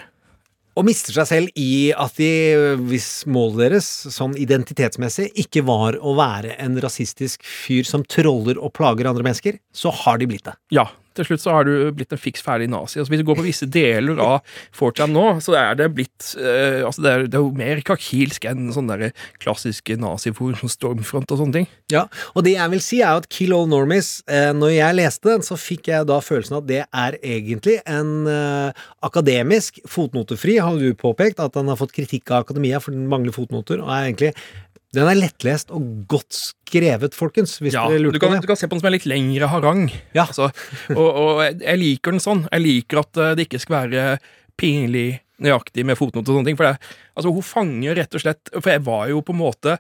[0.79, 2.31] Og mister seg selv i at de,
[2.87, 8.71] hvis målet deres, sånn identitetsmessig, ikke var å være en rasistisk fyr som troller og
[8.79, 10.55] plager andre mennesker, så har de blitt det.
[10.79, 10.87] Ja,
[11.19, 12.99] til slutt så har du blitt en fiks ferdig nazi.
[13.01, 14.39] Altså Hvis du går på visse deler av
[14.77, 18.47] 4chan nå, så er det blitt eh, Altså det er, det er jo mer kakilsk
[18.49, 19.11] enn sånne
[19.43, 21.69] klassiske naziforum som Stormfront og sånne ting.
[21.93, 24.99] Ja, og det jeg vil si er jo at Kill All Normies, eh, når jeg
[24.99, 29.81] leste den, så fikk jeg da følelsen av at det er egentlig en eh, akademisk
[29.89, 33.83] fotnotefri, har du påpekt, at den har fått kritikk av akademia for den mangler fotnoter,
[33.85, 34.33] og er egentlig
[34.97, 38.47] den er lettlest og godt skrevet, folkens, hvis Ja, dere du lurte kan, på du
[38.49, 39.83] kan se på den som en litt lengre harang.
[40.17, 40.25] Ja.
[40.27, 40.49] Altså,
[40.95, 42.47] og, og jeg- jeg liker den sånn.
[42.53, 44.19] Jeg liker at eh, det ikke skal være
[44.59, 46.59] pinlig nøyaktig med fotnoter og sånne ting.
[46.59, 49.79] For det, altså, hun fanger rett og slett For jeg var jo på en måte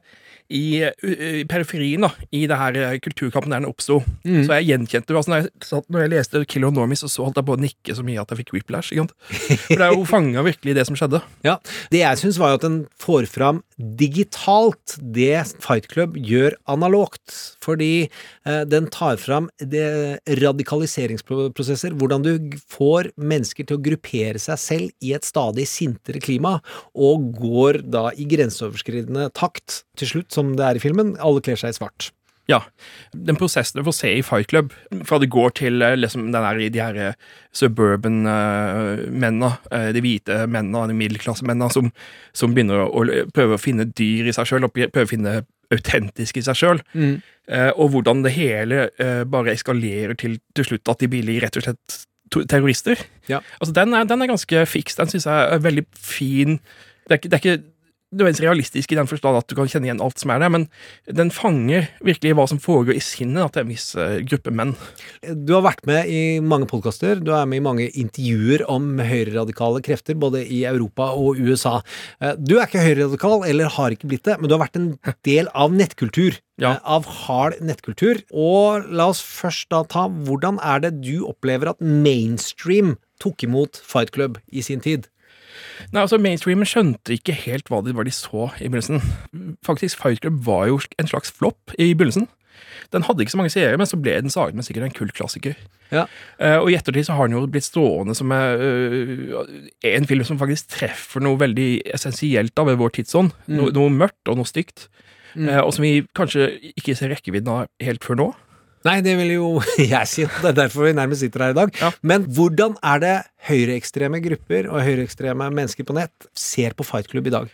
[0.48, 3.98] i, i periferien da, i det her eh, kulturkampen der den oppsto.
[4.24, 4.46] Mm.
[4.46, 7.26] Så jeg gjenkjente altså, når, jeg, satt- når jeg leste Kill or Normies, så, så
[7.26, 8.94] holdt jeg på å nikke så mye at jeg fikk whiplash.
[8.94, 9.12] Ikke sant?
[9.68, 11.20] For det hun fanga virkelig det som skjedde.
[11.44, 11.58] Ja,
[11.92, 17.36] Det jeg syns, var jo at den får fram digitalt det Fight Club gjør analogt.
[17.64, 19.84] Fordi eh, den tar fram det
[20.40, 22.32] radikaliseringsprosesser, hvordan du
[22.72, 26.58] får mennesker til å gruppere seg selv i et stadig sintere klima,
[26.94, 31.16] og går da i grenseoverskridende takt til slutt, som det er i filmen.
[31.20, 32.12] Alle kler seg i svart.
[32.48, 32.62] Ja.
[33.12, 34.72] Den prosessen du får se i Fight Club,
[35.04, 37.14] fra det går til eh, liksom, den der, de her eh,
[37.52, 39.50] suburban-mennene,
[39.92, 41.92] de hvite mennene, de middelklassemennene, som,
[42.32, 45.42] som begynner å, å prøve å finne dyr i seg sjøl, og prøve å finne
[45.74, 46.80] autentisk i seg sjøl.
[46.96, 47.18] Mm.
[47.48, 51.56] Eh, og hvordan det hele eh, bare eskalerer til, til slutt at de blir rett
[51.56, 53.00] og slett terrorister.
[53.28, 53.40] Ja.
[53.60, 54.96] Altså, den er, den er ganske fiks.
[54.96, 56.58] Den syns jeg er veldig fin.
[57.08, 57.62] Det er ikke, det er ikke
[58.08, 60.62] nødvendigvis realistisk i den forstand at du kan kjenne igjen alt som er der, men
[61.12, 64.72] den fanger virkelig hva som foregår i sinnet til en viss eh, gruppe menn.
[65.44, 69.82] Du har vært med i mange podkaster, du er med i mange intervjuer om høyreradikale
[69.84, 71.78] krefter, både i Europa og USA.
[72.22, 74.90] Eh, Du er ikke høyreradikal, eller har ikke blitt det, men du har vært en
[75.28, 76.38] del av nettkultur.
[76.58, 76.72] Ja.
[76.72, 78.18] eh, Av hard nettkultur.
[78.34, 83.78] Og la oss først da ta Hvordan er det du opplever at mainstream tok imot
[83.78, 85.06] Fight Club i sin tid?
[85.92, 89.02] Nei, altså Mainstreamen skjønte ikke helt hva det var de så i begynnelsen.
[89.66, 92.28] Faktisk, Fight Club var jo en slags flopp i begynnelsen.
[92.92, 95.58] Den hadde ikke så mange seere, men så ble den saget med sikkert en kultklassiker.
[95.92, 96.06] Ja.
[96.40, 99.44] Uh, og i ettertid så har den jo blitt stående som uh,
[99.86, 103.34] en film som faktisk treffer noe veldig essensielt da ved vår tidsånd.
[103.52, 104.88] No, noe mørkt og noe stygt.
[105.36, 108.28] Eh, og som vi kanskje ikke ser rekkevidden av helt før nå.
[108.86, 109.48] Nei, det vil jo
[109.82, 110.26] jeg si.
[110.28, 111.74] Det er derfor vi nærmest sitter her i dag.
[111.80, 111.90] Ja.
[112.06, 113.16] Men hvordan er det
[113.48, 117.50] høyreekstreme grupper og høyreekstreme mennesker på nett ser på Fight Club i dag?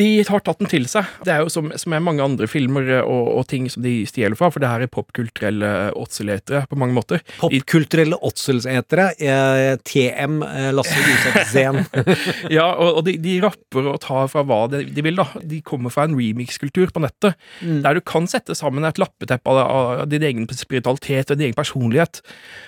[0.00, 1.04] De har tatt den til seg.
[1.26, 3.98] Det er jo som, som er mange andre filmer eh, og, og ting som de
[4.08, 7.20] stjeler fra, for det her er popkulturelle åtseletere på mange måter.
[7.40, 9.10] Popkulturelle åtselsetere.
[9.20, 11.82] Eh, TM, eh, Lasse Josef Zen.
[12.50, 15.26] Ja, og, og de, de rapper og tar fra hva de, de vil, da.
[15.46, 17.36] De kommer fra en remix-kultur på nettet,
[17.84, 19.60] der du kan sette sammen et lappeteppe av,
[20.00, 22.22] av din egen spiritualitet og din egen personlighet.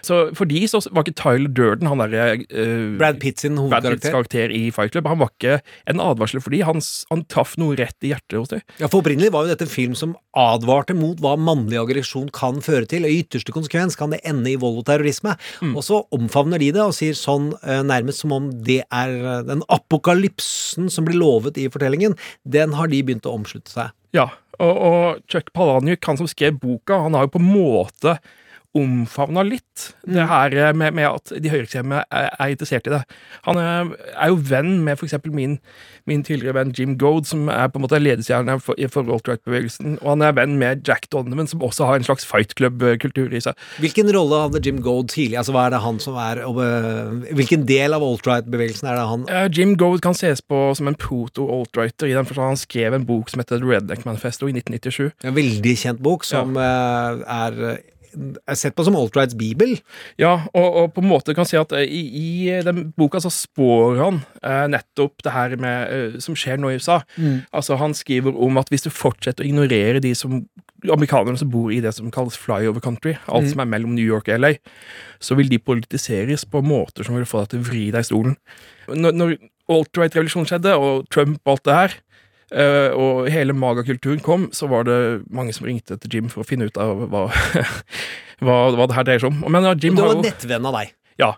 [0.05, 3.87] Så for de så var ikke Tyler Durden, han derre uh, Brad Pitt sin Brad
[3.89, 5.59] Pitts karakter i Fight Club, han var ikke
[5.91, 8.63] en advarsel for de, han, s- traff noe rett i hjertet hos dem.
[8.81, 12.61] Ja, for Opprinnelig var jo dette en film som advarte mot hva mannlig aggresjon kan
[12.65, 13.07] føre til.
[13.07, 15.35] og I ytterste konsekvens kan det ende i vold og terrorisme.
[15.73, 19.43] Og så omfavner de det og sier sånn eh, nærmest som om det er eh,
[19.49, 23.93] den apokalypsen som blir lovet i fortellingen, den har de begynt å omslutte seg.
[24.17, 24.29] Ja,
[24.61, 28.17] og, og Chuck Palahniuk, han som skrev boka, han har jo på en måte
[28.79, 33.03] omfavna litt det her eh, med, med at de høyreekstreme er, er interessert i det.
[33.47, 35.59] Han er, er jo venn med eksempel min,
[36.09, 40.09] min tidligere venn Jim Goad, som er på en måte ledestjerne for, for alt-right-bevegelsen, og
[40.15, 43.59] han er venn med Jack Donovan, som også har en slags fight club-kultur i seg.
[43.83, 45.37] Hvilken rolle hadde Jim Goad tidlig?
[45.41, 49.07] Altså, hva er det han som er og, øh, Hvilken del av alt-right-bevegelsen er det
[49.09, 52.97] han uh, Jim Goad kan ses på som en proto-alt-righter, i den forstand han skrev
[52.97, 55.13] en bok som heter Redneck Manifesto i 1997.
[55.29, 57.61] En veldig kjent bok som øh, er,
[58.13, 59.75] er sett på som alt-rights bibel.
[60.21, 63.31] Ja, og, og på en måte kan si at eh, i, i den boka så
[63.33, 67.01] spår han eh, nettopp det her med, eh, som skjer nå i USA.
[67.17, 67.43] Mm.
[67.53, 70.43] Altså Han skriver om at hvis du fortsetter å ignorere de som
[70.91, 73.51] amerikanerne som bor i det som kalles flyover country, alt Mm.
[73.53, 74.55] som er mellom New York og LA,
[75.23, 78.09] så vil de politiseres på måter som vil få deg til å vri deg i
[78.09, 78.37] stolen.
[78.89, 79.37] Når, når
[79.71, 81.95] alt-right-revolusjonen skjedde, og Trump og alt det her,
[82.53, 84.97] eh, og hele magakulturen kom, så var det
[85.33, 87.27] mange som ringte til Jim for å finne ut av hva,
[88.45, 89.43] hva, hva det her dreier seg om.
[89.53, 90.95] Men ja, Jim det har var jo- nettvenn av deg.
[91.23, 91.33] ja,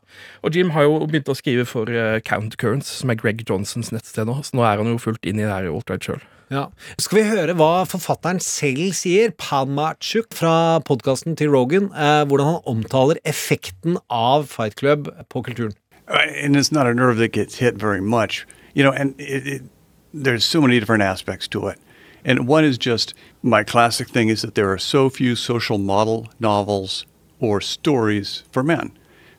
[0.45, 4.29] og Jim har jo begynt å skrive for uh, Countercurrents, som er Greg Johnsons nettsted
[4.31, 6.23] nå, så nå er han jo fullt inn i det her alt-right sjøl.
[6.53, 6.67] Ja.
[7.01, 12.61] Skal vi høre hva forfatteren selv sier, Panmachuk, fra podkasten til Rogan, eh, hvordan han
[12.69, 15.73] omtaler effekten av Fight Club på kulturen?
[16.07, 18.93] Uh, and it's not a nerve that gets hit very much, you know.
[18.93, 19.63] And it, it,
[20.15, 21.79] there's so many different aspects to it.
[22.25, 26.29] And one is just my classic thing is that there are so few social model
[26.39, 27.05] novels
[27.41, 28.93] or stories for men.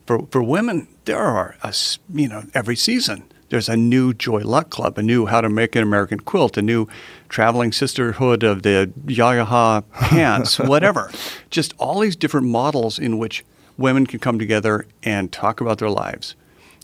[0.05, 1.73] For for women, there are a
[2.13, 3.23] you know every season.
[3.49, 6.61] There's a new Joy Luck Club, a new How to Make an American Quilt, a
[6.61, 6.87] new
[7.29, 11.11] Traveling Sisterhood of the Yayaha Pants, whatever.
[11.51, 13.45] Just all these different models in which
[13.77, 16.35] women can come together and talk about their lives.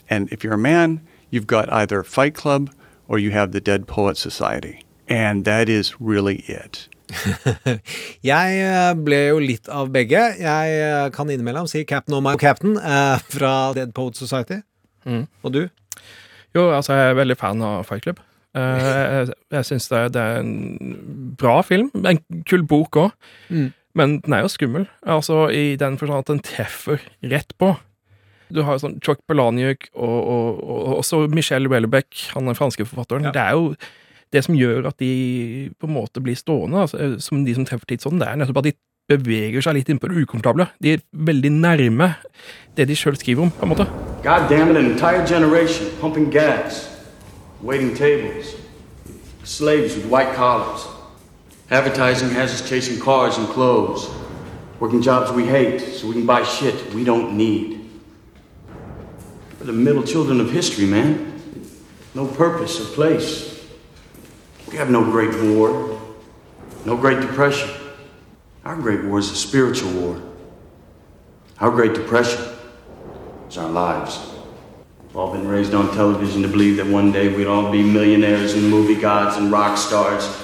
[0.07, 1.01] And if you're a man,
[1.31, 2.69] you've got either Fight Club
[3.11, 4.85] or you have the Dead Poet Society.
[5.09, 6.87] And that is really it.
[8.23, 10.21] Jeg eh, ble jo litt av begge.
[10.39, 14.61] Jeg eh, kan innimellom si Captain og My Captain eh, fra Dead Poet Society.
[15.03, 15.25] Mm.
[15.43, 15.65] Og du?
[16.55, 18.23] Jo, altså, jeg er veldig fan av Fight Club.
[18.55, 21.91] Eh, jeg jeg syns det, det er en bra film.
[22.07, 23.13] En kul bok òg.
[23.49, 23.69] Mm.
[23.99, 24.87] Men den er jo skummel.
[25.03, 27.73] Altså I den forstand at den treffer rett på.
[28.51, 32.85] Du har jo sånn Chuck Palahniuk og, og, og også Michel Welbeck, han den franske
[32.87, 33.31] forfatteren.
[33.31, 33.73] Det er jo
[34.31, 37.89] det som gjør at de på en måte blir stående, altså, som de som treffer
[37.89, 38.77] tidsånden, det er nettopp at de
[39.11, 40.69] beveger seg litt inn på det ukomfortable.
[40.79, 42.13] De er veldig nærme
[42.77, 43.87] det de sjøl skriver om, på en måte.
[44.23, 46.87] God damn it, an entire generation pumping gas,
[47.61, 48.55] waiting tables,
[49.43, 50.87] slaves with white collars.
[51.69, 54.09] Advertising has us chasing cars and clothes,
[54.79, 57.80] working jobs we hate so we can buy shit we don't need.
[59.61, 61.39] We're the middle children of history, man.
[62.15, 63.63] No purpose or place.
[64.71, 66.01] We have no great war,
[66.83, 67.69] no great depression.
[68.65, 70.19] Our great war is a spiritual war.
[71.59, 72.43] Our great depression
[73.49, 74.19] is our lives.
[75.03, 78.55] We've all been raised on television to believe that one day we'd all be millionaires
[78.55, 80.41] and movie gods and rock stars,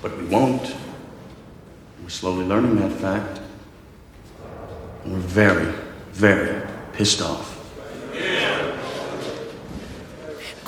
[0.00, 0.76] but we won't.
[2.00, 3.40] We're slowly learning that fact.
[5.02, 5.74] And we're very,
[6.12, 7.51] very pissed off.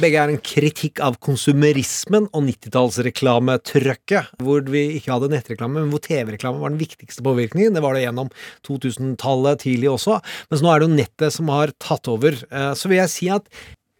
[0.04, 6.02] Begge er en kritikk av konsumerismen og 90-tallsreklametrøkket, hvor vi ikke hadde nettreklame, men hvor
[6.02, 7.76] TV-reklame var den viktigste påvirkningen.
[7.76, 8.28] Det var det gjennom
[8.66, 10.18] 2000-tallet tidlig også,
[10.50, 12.36] mens nå er det jo nettet som har tatt over.
[12.50, 13.48] Eh, Så vil jeg si at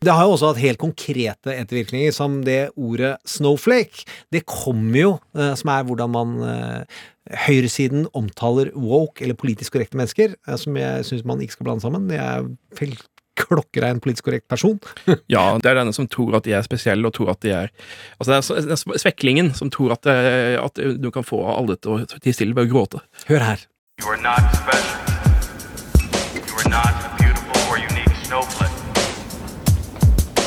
[0.05, 4.05] det har jo også hatt helt konkrete ettervirkninger, som det ordet snowflake.
[4.35, 7.03] Det kommer jo, eh, som er hvordan man eh,
[7.47, 12.05] Høyresiden omtaler woke, eller politisk korrekte mennesker, som jeg syns man ikke skal blande sammen.
[12.11, 12.45] Det er
[13.35, 14.79] vel klokkerein politisk korrekt person.
[15.29, 17.71] Ja, det er denne som tror at de er spesielle, og tror at de er
[18.19, 22.05] Altså, det er den sveklingen som tror at, det, at du kan få alle til
[22.05, 23.01] å tie stille ved å gråte.
[23.29, 23.67] Hør her.
[24.01, 25.01] You are not special.
[26.35, 28.73] You are not a beautiful or unique snowflake.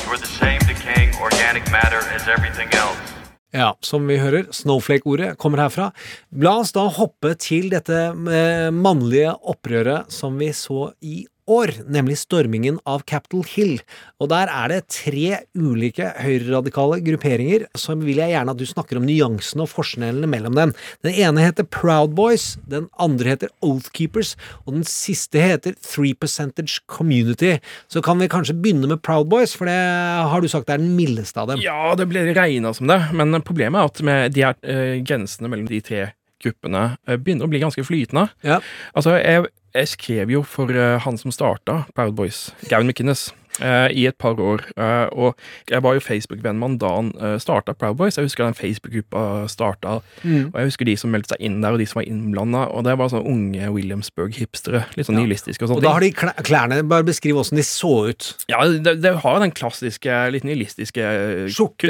[0.06, 3.14] You are the same decaying organic matter as everything else.
[3.56, 5.92] Ja, som vi hører, snowflake-ordet kommer herfra.
[6.36, 12.20] La oss da hoppe til dette eh, mannlige opprøret som vi så i år, nemlig
[12.22, 13.78] stormingen av Capitol Hill.
[14.22, 19.00] Og der er det tre ulike høyreradikale grupperinger, så vil jeg gjerne at du snakker
[19.00, 20.74] om nyansene og forskjellene mellom dem.
[21.06, 26.82] Den ene heter Proud Boys, den andre heter Oathkeepers, og den siste heter Three Percentage
[26.92, 27.58] Community.
[27.92, 30.96] Så kan vi kanskje begynne med Proud Boys, for det har du sagt er den
[30.98, 31.64] mildeste av dem.
[31.64, 35.52] Ja, det ble regna som det, men problemet er at med de her øh, grensene
[35.52, 36.08] mellom de tre
[36.44, 38.28] gruppene eh, begynner å bli ganske flytende.
[38.44, 39.48] Altså, jeg,
[39.78, 43.30] jeg skrev jo for eh, han som starta Proud Boys, Gavin McInnes.
[43.62, 44.64] Eh, i et par år.
[44.78, 45.36] Eh, og
[45.70, 48.18] jeg var jo Facebook-venn med han da han uh, starta Proud Boys.
[48.18, 50.50] Jeg husker den Facebook-gruppa starta, Mm.
[50.54, 52.66] og jeg husker de som meldte seg inn der, og de som var innblanda.
[52.74, 54.84] Og det var sånne unge Williamsburg-hipstere.
[54.98, 58.10] Litt sånn nihilistiske og Og da har de klær- klærne Bare beskriv åssen de så
[58.10, 58.34] ut.
[58.50, 61.88] Ja, det, det har den klassiske, litt nihilistiske eh, Skjorte,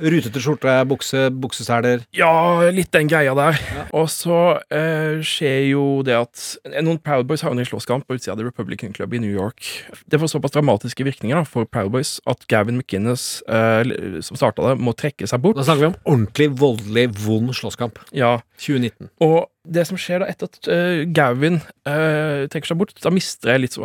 [0.00, 2.04] rutete skjorte, bukse, bukseseler.
[2.16, 3.58] Ja, litt den greia der.
[3.96, 6.44] Og så eh, skjer jo det at
[6.82, 9.32] Noen Proud Boys har jo en slåsskamp på utsida av The Republican Club i New
[9.32, 9.62] York.
[10.08, 14.80] Det får såpass dramatiske virkninger da, for Powerboys at Gavin McInnes, eh, som starta det,
[14.82, 15.56] må trekke seg bort.
[15.58, 18.00] Da snakker vi om ordentlig voldelig, vond slåsskamp.
[18.16, 18.40] Ja.
[18.58, 19.10] 2019.
[19.24, 23.54] Og det som skjer da etter at uh, Gavin uh, trekker seg bort, da mister
[23.54, 23.82] jeg litt så-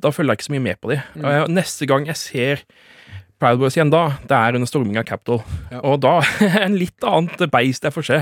[0.00, 1.02] Da følger jeg ikke så mye med på dem.
[1.16, 1.56] Mm.
[1.56, 2.62] Neste gang jeg ser
[3.36, 5.42] Proud Boys igjen da, det er under storming av Capitol.
[5.82, 6.14] Og da
[6.64, 8.20] en litt annet beist jeg får se.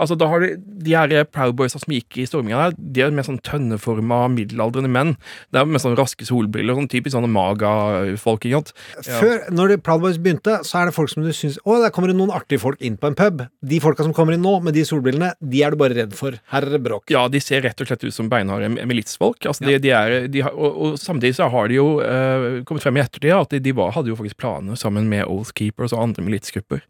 [0.00, 3.12] Altså, da har de, de her Proud Boysa som gikk i storminga der, de er
[3.14, 5.14] med sånn tønneforma middelaldrende menn.
[5.52, 8.46] Det er med sånn raske solbriller, sånn typisk sånne maga-folk.
[8.48, 8.62] Ja.
[9.04, 12.10] Før, når Proud Boys begynte, så er det folk som du syns Å, der kommer
[12.10, 13.44] det noen artige folk inn på en pub.
[13.60, 16.38] De folka som kommer inn nå, med de solbrillene, de er du bare redd for.
[16.54, 17.08] Her er det bråk.
[17.12, 19.44] Ja, de ser rett og slett ut som beinharde militsfolk.
[19.50, 22.84] Altså, de, de er, de har, og, og samtidig så har de jo uh, kommet
[22.84, 25.94] frem i ettertid at de, de var, hadde jo faktisk planer sammen med Oath Keepers
[25.94, 26.84] og andre militsgrupper.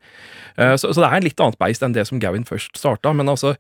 [0.58, 3.12] Eh, så, så det er en litt annet beist enn det som Gavin først starta,
[3.16, 3.54] men altså,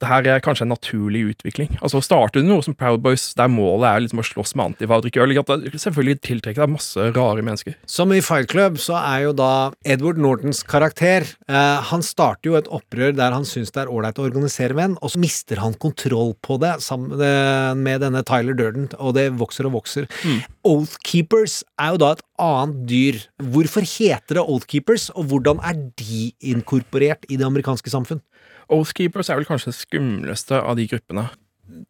[0.00, 1.76] det her er kanskje en naturlig utvikling.
[1.80, 4.98] Altså, Starter du noe som Proud Boys der målet er liksom å slåss med antifa
[4.98, 5.34] og drikke øl,
[5.78, 7.76] selvfølgelig tiltrekker deg masse rare mennesker.
[7.88, 9.50] Som i Fight Club så er jo da
[9.84, 14.18] Edward Nortons karakter eh, Han starter jo et opprør der han syns det er ålreit
[14.20, 18.58] å organisere menn, og så mister han kontroll på det sammen eh, med denne Tyler
[18.58, 20.08] Durden, og det vokser og vokser.
[20.20, 20.59] Oath
[21.06, 23.20] Keepers er jo da et annet dyr.
[23.52, 28.20] Hvorfor heter det Oathkeepers, og hvordan er de inkorporert i det amerikanske samfunn?
[28.68, 31.30] Oathkeepers er vel kanskje den skumleste av de gruppene.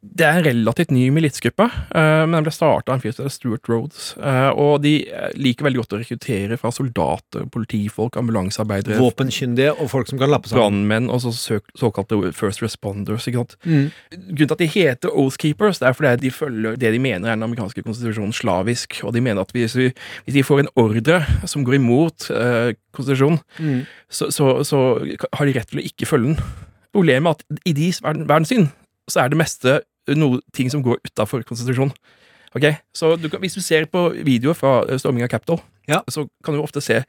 [0.01, 1.64] Det er en relativt ny militsgruppe,
[1.95, 4.14] eh, men den ble starta av en fyr som heter Stuart Rhodes.
[4.19, 9.88] eh, og de eh, liker veldig godt å rekruttere fra soldater, politifolk, ambulansearbeidere Våpenkyndige og
[9.93, 10.61] folk som kan lappe sammen.
[10.88, 13.29] Brannmenn og så såkalte first responders.
[13.29, 13.57] ikke sant?
[13.64, 13.90] Mm.
[14.35, 17.29] Grunnen til at de heter Oath Keepers, det er fordi de følger det de mener
[17.31, 19.01] er den amerikanske konstitusjonen slavisk.
[19.05, 19.93] Og de mener at hvis, vi,
[20.27, 23.83] hvis de får en ordre som går imot eh, konstitusjonen, Mm.
[24.11, 24.79] så, så, så
[25.37, 26.45] har de rett til å ikke følge den.
[26.93, 28.71] Problemet er at i deres verden,
[29.11, 29.81] verdenssyn så er det meste
[30.16, 31.92] noe ting som går utafor konstitusjonen.
[32.57, 32.77] Okay?
[32.94, 35.61] Så du kan, hvis du ser på videoer fra eh, storming av Capitol,
[36.11, 37.01] så kan du ofte se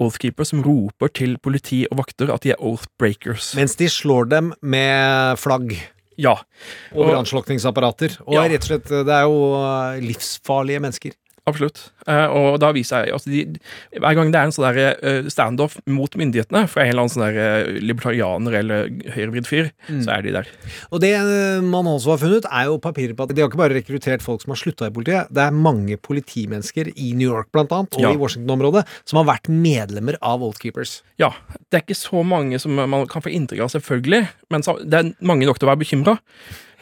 [0.00, 3.54] Oathkeeper som roper til politi og vakter at de er oath breakers.
[3.54, 5.74] Mens de slår dem med flagg.
[6.18, 6.32] Ja.
[6.92, 8.16] Og Og- brannslukningsapparater.
[8.26, 8.42] Og Ja.
[8.48, 11.12] rett og slett, det er jo eh, livsfarlige mennesker.
[11.42, 11.80] Absolutt.
[12.06, 13.40] Eh, og da viser jeg altså de,
[13.98, 17.24] Hver gang det er en sånn eh, standoff mot myndighetene fra en eller annen sånn
[17.34, 20.04] eh, libertarianer eller høyrevridd fyr, Mm.
[20.04, 20.46] så er de der.
[20.94, 21.10] Og det
[21.66, 24.44] man også har funnet, er jo papirer på at de har ikke bare rekruttert folk
[24.44, 28.00] som har slutta i politiet, det er mange politimennesker i New York blant annet, og
[28.06, 28.12] Ja.
[28.14, 31.02] i Washington-området, som har vært medlemmer av Oath Keepers.
[31.18, 31.32] Ja.
[31.70, 35.14] Det er ikke så mange som man kan få inntrykk av, selvfølgelig, men det er
[35.20, 36.18] mange nok til å være bekymra.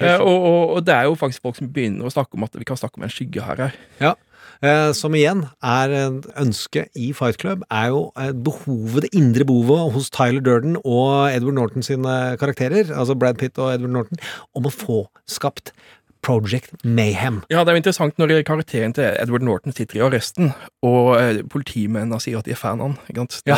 [0.01, 2.65] Og, og, og det er jo faktisk folk som begynner å snakke om at vi
[2.65, 3.57] kan snakke om en skygge her.
[3.57, 3.75] her.
[4.01, 4.15] Ja.
[4.61, 9.47] Eh, som igjen er et ønske i Fight Club, er jo eh, behovet, det indre
[9.49, 14.21] behovet hos Tyler Durden og Edward Norton sine karakterer, altså Brad Pitt og Edward Norton,
[14.53, 15.73] om å få skapt
[16.23, 17.41] Project Mayhem.
[17.51, 20.53] Ja, det er jo interessant når karakteren til Edward Norton sitter i arresten,
[20.87, 22.97] og eh, politimennene sier at de er fan av.
[23.11, 23.27] Ikke?
[23.49, 23.57] Ja.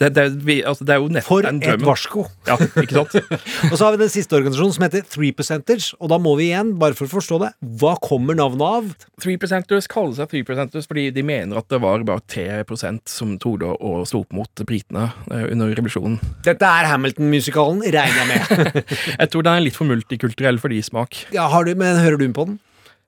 [0.00, 1.86] Det, det, det, altså, det er jo nettopp For den et drømmen.
[1.88, 2.26] varsko!
[2.48, 3.16] Ja, ikke sant?
[3.70, 5.92] og så har vi den siste organisasjonen som heter Three Percenters.
[6.00, 7.50] og da må vi igjen, bare for å forstå det,
[7.82, 8.92] hva kommer navnet av?
[9.22, 12.62] Three Percenters kaller seg Three Percenters fordi de mener at det var bare 3
[13.10, 16.18] som torde å stå opp mot britene eh, under revolusjonen.
[16.46, 18.80] Dette er Hamilton-musikalen, regner jeg med.
[19.24, 21.24] Jeg tror den er litt for multikulturell for de smak.
[21.34, 22.60] ja, har du, men hører du på den?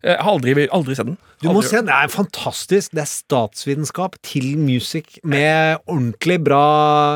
[0.07, 1.17] Jeg har aldri, aldri sett den.
[1.43, 2.93] Du må se den, det er fantastisk.
[2.95, 6.61] Det er statsvitenskap til music med ordentlig bra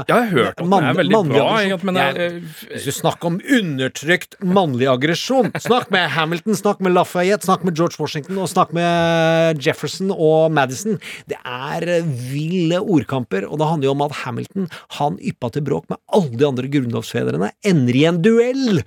[0.09, 0.81] Ja, jeg har hørt om den.
[0.81, 2.41] Den er veldig bra, egentlig, men Ja, det er-
[2.73, 7.77] Hvis du snakker om undertrykt mannlig aggresjon Snakk med Hamilton, snakk med Lafayette, snakk med
[7.77, 10.99] George Washington og snakk med Jefferson og Madison.
[11.29, 14.67] Det er eh, ville ordkamper, og det handler jo om at Hamilton
[14.99, 18.83] han yppa til bråk med alle de andre grunnlovsfedrene, ender i en duell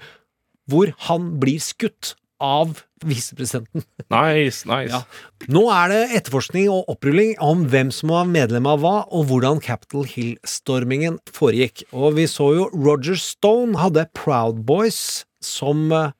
[0.69, 3.85] hvor han blir skutt av visepresidenten.
[4.11, 4.91] Nice, nice.
[4.91, 5.01] Ja.
[5.51, 9.61] Nå er det etterforskning og opprulling om hvem som var medlem av hva, og hvordan
[9.63, 11.85] Capitol Hill-stormingen foregikk.
[11.95, 16.11] Og vi så jo Roger Stone hadde Proud Boys som eh,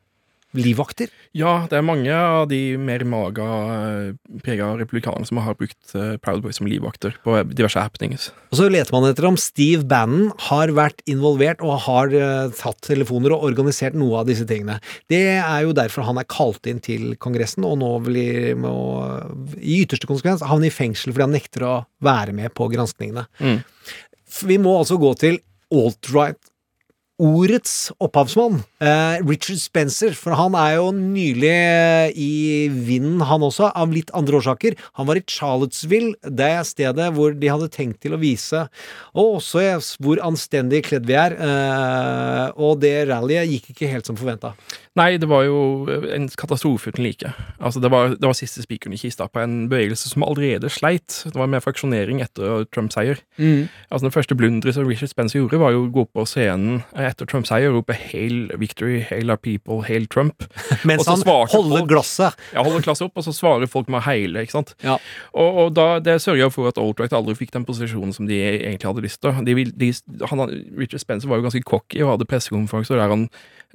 [0.58, 1.12] livvakter?
[1.38, 6.60] Ja, det er mange av de mer maga-prega republikanerne som har brukt eh, Proud Boys
[6.62, 8.30] som livvakter på diverse happenings.
[8.52, 12.82] Og så leter man etter om Steve Bannon har vært involvert og har eh, tatt
[12.86, 14.80] telefoner og organisert noe av disse tingene.
[15.12, 18.76] Det er jo derfor han er kalt inn til Kongressen, og nå blir må,
[19.58, 23.26] i ytterste konsekvens havne i fengsel fordi han nekter å være med på granskningene.
[23.42, 23.62] Mm.
[24.44, 25.42] Vi må altså gå til
[25.74, 26.40] alt-right.
[27.22, 33.68] Ordets opphavsmann, eh, Richard Spencer, for han er jo nylig eh, i vinden, han også,
[33.70, 34.74] av litt andre årsaker.
[34.98, 38.64] Han var i Charlottesville, det stedet hvor de hadde tenkt til å vise,
[39.14, 44.18] og også hvor anstendig kledd vi er, eh, og det rallyet gikk ikke helt som
[44.18, 44.56] forventa.
[44.94, 47.32] Nei, det var jo en katastrofe uten like.
[47.58, 51.16] Altså, det var, det var siste spikeren i kista på en bevegelse som allerede sleit.
[51.26, 53.18] Det var mer fraksjonering etter Trumps seier.
[53.40, 53.66] Mm.
[53.90, 57.26] Altså, den første blunderet som Richard Spencer gjorde, var jo å gå på scenen etter
[57.26, 60.46] Trumps seier og rope 'Hail victory, hail our people, hail Trump'.
[60.90, 62.38] Mens han holder folk- glasset.
[62.54, 64.76] Ja, holder glasset opp, og så svarer folk med å heile, ikke sant.
[65.34, 68.86] Og, og da, det sørga for at Altright aldri fikk den posisjonen som de egentlig
[68.92, 69.42] hadde lyst til.
[69.50, 69.92] De, de,
[70.30, 70.46] han,
[70.78, 73.28] Richard Spencer var jo ganske cocky og hadde pressekonferanser der han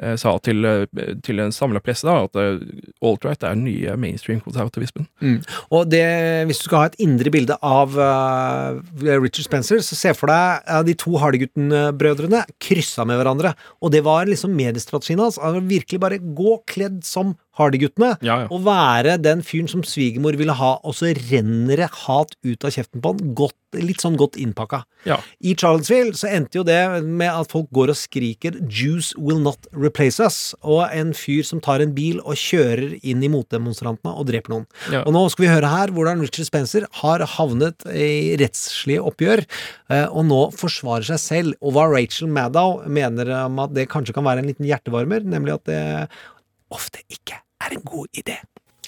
[0.02, 0.86] eh, sa til, eh,
[1.24, 2.60] til en samla presse da, at eh,
[3.04, 5.08] alt-right er den nye mainstream-konservativismen.
[5.22, 5.38] Mm.
[5.74, 6.04] Og det,
[6.48, 10.68] hvis du skal ha et indre bilde av uh, Richard Spencer, så se for deg
[10.68, 13.54] uh, de to Hardygutten-brødrene kryssa med hverandre.
[13.82, 15.40] Og det var liksom mediestrategien hans.
[15.40, 18.48] Altså, virkelig bare gå kledd som Hardyguttene, Ja, ja.
[18.54, 22.70] og være den fyren som svigermor ville ha, og så renner det hat ut av
[22.74, 23.34] kjeften på han.
[23.38, 24.82] Godt, litt sånn godt innpakka.
[25.04, 25.18] Ja.
[25.44, 29.66] I Charlottesville så endte jo det med at folk går og skriker 'Jews will not
[29.72, 34.26] replace us', og en fyr som tar en bil og kjører inn i motdemonstrantene og
[34.30, 34.66] dreper noen.
[35.04, 39.44] Og nå skal vi høre her hvordan Richard Spencer har havnet i rettslige oppgjør,
[39.90, 41.54] eh, og nå forsvarer seg selv.
[41.60, 45.54] Og hva Rachel Maddow mener om at det kanskje kan være en liten hjertevarmer, nemlig
[45.58, 46.08] at det
[46.70, 48.38] ofte ikke er.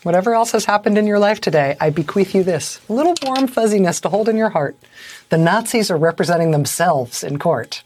[0.03, 4.01] Whatever else has happened in your life today, I bequeath you this little warm fuzziness
[4.01, 4.77] to hold in your heart.
[5.29, 7.83] The Nazis are representing themselves in court,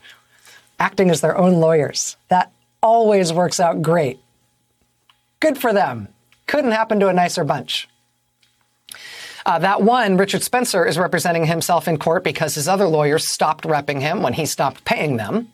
[0.79, 2.17] acting as their own lawyers.
[2.29, 4.21] That always works out great.
[5.41, 6.09] Good for them.
[6.47, 7.89] Couldn't happen to a nicer bunch.
[9.47, 13.65] Uh, that one, Richard Spencer, is representing himself in court because his other lawyers stopped
[13.65, 15.53] repping him when he stopped paying them.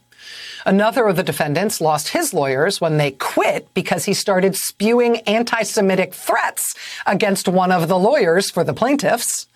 [0.66, 5.62] Another of the defendants lost his lawyers when they quit because he started spewing anti
[5.62, 6.74] Semitic threats
[7.06, 9.46] against one of the lawyers for the plaintiffs.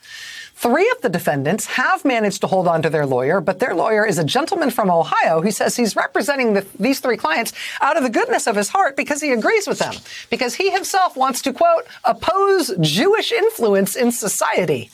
[0.56, 4.06] Three of the defendants have managed to hold on to their lawyer, but their lawyer
[4.06, 7.52] is a gentleman from Ohio who says he's representing the, these three clients
[7.82, 9.94] out of the goodness of his heart because he agrees with them,
[10.30, 14.90] because he himself wants to, quote, oppose Jewish influence in society.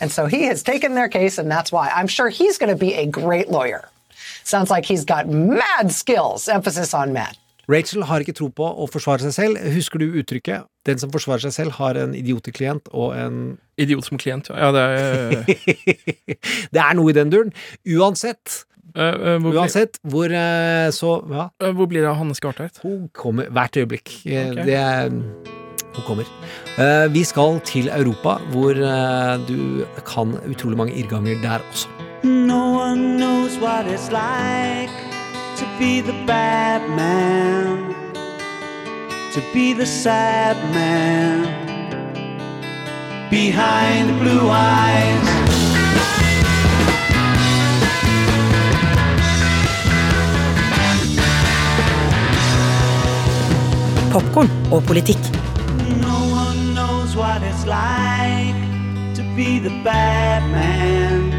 [0.00, 1.88] And so he has taken their case, and that's why.
[1.88, 3.88] I'm sure he's going to be a great lawyer.
[4.44, 7.38] Sounds like he's got mad skills, emphasis on mad.
[7.68, 9.60] Rachel har ikke tro på å forsvare seg selv.
[9.72, 14.18] Husker du uttrykket 'den som forsvarer seg selv, har en idioteklient og en Idiot som
[14.18, 14.68] klient, ja.
[14.68, 15.44] ja det er
[16.74, 17.52] Det er noe i den duren.
[17.88, 18.64] Uansett
[18.94, 21.48] hvor blir- Uansett hvor uh, så ja.
[21.72, 22.78] Hvor blir det av Hanne Skartveit?
[22.84, 24.12] Hun kommer hvert øyeblikk.
[24.22, 24.54] Okay.
[24.68, 26.28] Det er Hun kommer.
[26.78, 28.74] Eh, Vi skal til Europa, hvor
[29.46, 31.88] du kan utrolig mange irrganger der også.
[32.24, 34.88] No one knows what it's like
[35.58, 37.94] to be the bad man,
[39.34, 41.44] to be the sad man
[43.30, 45.28] behind the blue eyes.
[54.10, 55.18] Popkorn og politikk.
[56.00, 58.56] No one knows what it's like
[59.14, 61.33] to be the bad man,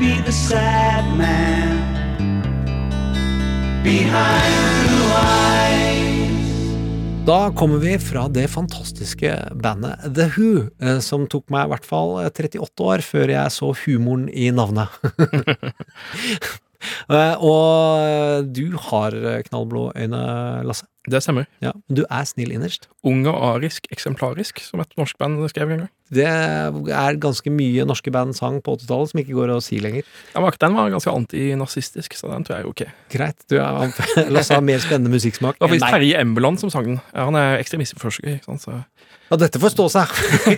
[0.00, 1.80] be the sad man
[3.84, 4.54] behind
[4.88, 5.94] blue eyes.
[7.24, 9.30] Da kommer vi fra det fantastiske
[9.62, 13.54] bandet The Who, eh, som tok meg i hvert fall eh, 38 år før jeg
[13.54, 14.88] så humoren i navnet.
[17.08, 20.18] Eh, Og du har eh, knallblå øyne,
[20.68, 20.84] Lasse.
[21.08, 21.46] Det stemmer.
[21.64, 22.90] Ja, du er snill innerst.
[23.08, 25.90] Ung og arisk eksemplarisk, som et norsk band skrev en gang.
[26.14, 30.06] Det er ganske mye norske band sang på 80-tallet som ikke går å si lenger.
[30.34, 32.84] Ja, Den var ganske antinazistisk, så den tror jeg er ok.
[33.14, 33.94] Greit, du er,
[34.32, 35.58] la oss ha mer spennende musikksmak.
[35.58, 35.90] Det var faktisk.
[35.98, 37.00] Terje Embeland som sang den.
[37.12, 38.38] Ja, han er ekstremistforsker.
[38.38, 38.80] ikke sant, så...
[39.30, 40.10] Ja, dette får stå seg.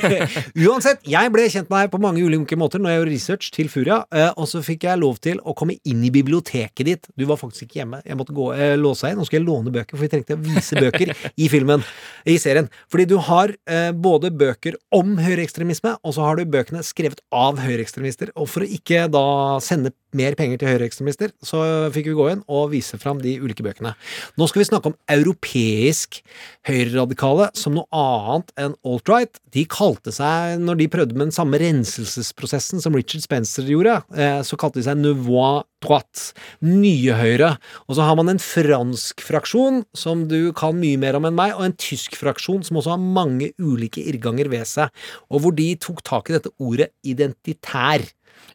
[0.67, 3.71] Uansett, jeg ble kjent med deg på mange ulike måter når jeg gjorde research til
[3.71, 7.07] Furia, eh, og så fikk jeg lov til å komme inn i biblioteket ditt.
[7.15, 8.03] Du var faktisk ikke hjemme.
[8.03, 9.23] Jeg måtte gå, eh, låse deg inn.
[9.23, 11.15] og skulle jeg låne bøker, for vi trengte å vise bøker
[11.45, 11.85] i filmen,
[12.27, 12.71] i serien.
[12.91, 17.63] Fordi du har eh, både bøker om høyreekstremisme, og så har du bøkene skrevet av
[17.63, 18.35] høyreekstremister.
[18.35, 19.27] Og for å ikke da
[19.63, 21.61] sende mer penger til høyreekstremister, så
[21.95, 23.95] fikk vi gå inn og vise fram de ulike bøkene.
[24.39, 26.21] Nå skal vi snakke om europeisk
[26.69, 29.41] høyreradikale som noe annet enn alt-right.
[29.55, 34.41] De kalte seg, når de prøvde med den samme renselsesprosessen som Richard Spencer gjorde, eh,
[34.47, 36.33] så kalte de seg Nouveau droite,
[36.65, 37.55] nye høyre.
[37.87, 41.55] Og så har man en fransk fraksjon, som du kan mye mer om enn meg,
[41.57, 44.93] og en tysk fraksjon som også har mange ulike irrganger ved seg,
[45.31, 48.05] og hvor de tok tak i dette ordet identitær.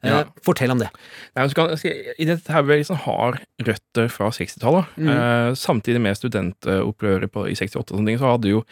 [0.01, 0.21] Ja.
[0.21, 0.89] Eh, fortell om det.
[1.37, 3.37] Nei, så kan, Identitærbevegelsen har
[3.67, 4.97] røtter fra 60-tallet.
[4.97, 5.13] Mm.
[5.13, 8.63] Eh, samtidig med studentopprøret i 68 og sånne ting, så hadde jo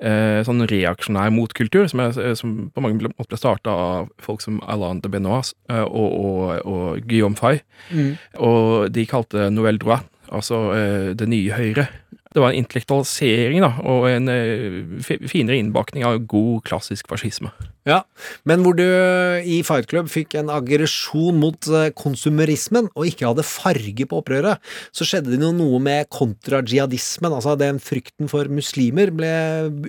[0.00, 4.60] eh, sånn reaksjonær motkultur, som, er, som på mange måter ble starta av folk som
[4.68, 7.62] Alain de Benoit eh, og, og, og Guillaume Fay.
[7.90, 8.12] Mm.
[8.48, 11.88] Og de kalte Nouvelle Droit, altså eh, det nye høyre
[12.36, 17.48] det var en intellektualisering da, og en eh, finere innbakning av god, klassisk fascisme.
[17.86, 18.02] Ja,
[18.44, 23.30] Men hvor du eh, i Fight Club fikk en aggresjon mot eh, konsumerismen og ikke
[23.30, 24.60] hadde farge på opprøret,
[24.92, 27.32] så skjedde det noe med kontrajihadismen.
[27.32, 29.32] Altså den frykten for muslimer ble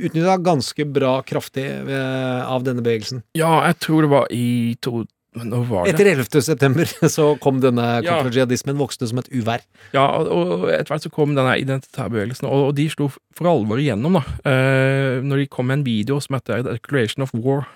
[0.07, 3.25] utnytta ganske bra kraftig av denne bevegelsen.
[3.35, 5.11] Ja, jeg tror det var i 2000
[5.89, 6.41] etter 11.
[6.45, 9.63] september så kom denne kontrajihadismen vokste som et uvær.
[9.95, 14.37] Ja, og etter hvert så kom denne identitærbevegelsen, og de slo for alvor igjennom, da.
[14.49, 17.67] Eh, når de kom med en video som heter Declaration of War,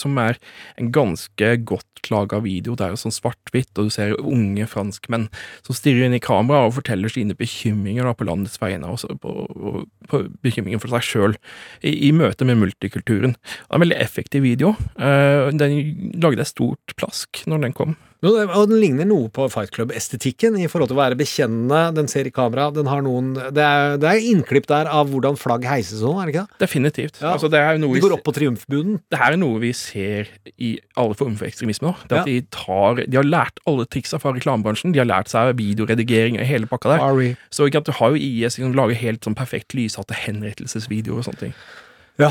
[0.00, 0.40] som er
[0.76, 2.76] en ganske godt laga video.
[2.76, 5.28] Det er jo sånn svart-hvitt, og du ser unge franskmenn
[5.66, 10.22] som stirrer inn i kamera og forteller sine bekymringer på landets vegne, og, på, på
[10.46, 11.38] bekymringer for seg sjøl
[11.82, 13.36] i, i møte med multikulturen.
[13.36, 14.74] Det er en veldig effektiv video.
[14.98, 17.96] Eh, den lagde et stort plask når den kom.
[18.24, 21.80] Jo, Og den ligner noe på Fight Club-estetikken i forhold til å være bekjennende.
[21.98, 25.36] Den ser i kamera, den har noen Det er, det er innklipp der av hvordan
[25.36, 26.60] flagg heises og sånn, er det ikke det?
[26.64, 27.20] Definitivt.
[27.20, 27.34] Ja.
[27.34, 28.98] Altså, det er noe De går opp på triumfbuden.
[29.12, 31.94] Det her er noe vi ser i alle former for ekstremisme nå.
[32.08, 32.24] Det at Ja.
[32.32, 34.92] de, tar, de har lært alle triksa fra reklamebransjen.
[34.96, 37.04] De har lært seg videoredigering og hele pakka der.
[37.04, 37.30] Sorry.
[37.52, 41.28] Så ikke at du har jo IS som lager helt sånn perfekt lyshatte henrettelsesvideoer og
[41.28, 41.54] sånne ting.
[42.18, 42.30] Ja.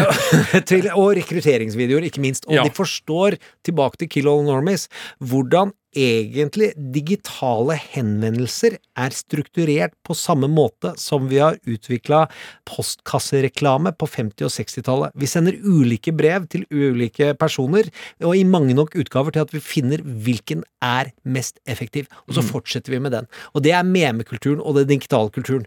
[0.68, 2.44] til, og rekrutteringsvideoer, ikke minst.
[2.48, 2.64] Og Ja.
[2.66, 4.88] de forstår, tilbake til Kill All Normies,
[5.24, 12.26] hvordan egentlig digitale henvendelser er strukturert på samme måte som vi har utvikla
[12.68, 15.14] postkassereklame på 50- og 60-tallet.
[15.16, 17.88] Vi sender ulike brev til ulike personer,
[18.22, 22.42] og i mange nok utgaver til at vi finner hvilken er mest effektiv, og så
[22.44, 22.48] Mm.
[22.52, 23.26] fortsetter vi med den.
[23.54, 25.64] Og det er memekulturen og den digitale kulturen.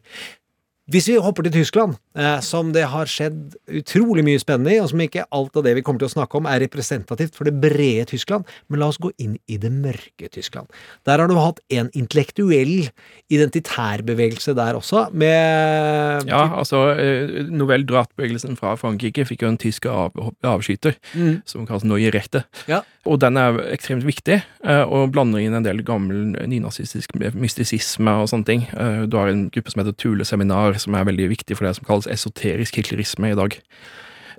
[0.89, 4.89] Hvis vi hopper til Tyskland, eh, som det har skjedd utrolig mye spennende i, og
[4.89, 7.53] som ikke alt av det vi kommer til å snakke om er representativt for det
[7.61, 10.65] brede Tyskland, men la oss gå inn i det mørke Tyskland.
[11.05, 12.89] Der har du hatt en intellektuell
[13.29, 19.85] identitærbevegelse der også, med Ja, altså eh, Novell Draht-bevegelsen fra Frankrike fikk jo en tysk
[19.89, 21.41] av, avskyter Mm.
[21.45, 22.43] som kalles Neue Rette.
[22.67, 22.81] Ja.
[23.05, 28.29] Og den er ekstremt viktig, eh, og blander inn en del gammel nynazistisk mystisisme og
[28.29, 28.65] sånne ting.
[29.09, 31.87] Du har en gruppe som heter Thule Seminar, som er veldig viktig for det som
[31.87, 33.59] kalles esoterisk hitlerisme i dag.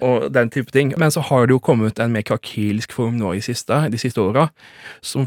[0.00, 0.94] Og den type ting.
[0.96, 4.20] Men så har det jo kommet en mer krakilsk form nå i siste, de siste
[4.22, 4.48] åra,
[5.04, 5.26] som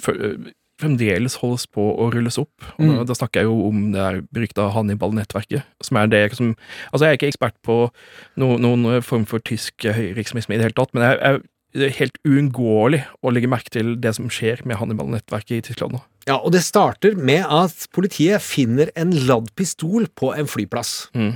[0.82, 2.66] fremdeles holdes på å rulles opp.
[2.80, 3.06] Og Mm.
[3.06, 6.56] da, snakker jeg jo om det der berykta Hannibal-nettverket, som er det som
[6.92, 7.92] Altså, jeg er ikke ekspert på
[8.36, 11.42] no, noen form for tysk høyreekstremisme i det hele tatt, men jeg, jeg,
[11.74, 15.94] det er helt uunngåelig å legge merke til det som skjer med Hannibal-nettverket i Tyskland
[15.94, 16.02] nå.
[16.28, 21.10] Ja, og det starter med at politiet finner en ladd pistol på en flyplass.
[21.18, 21.34] Mm.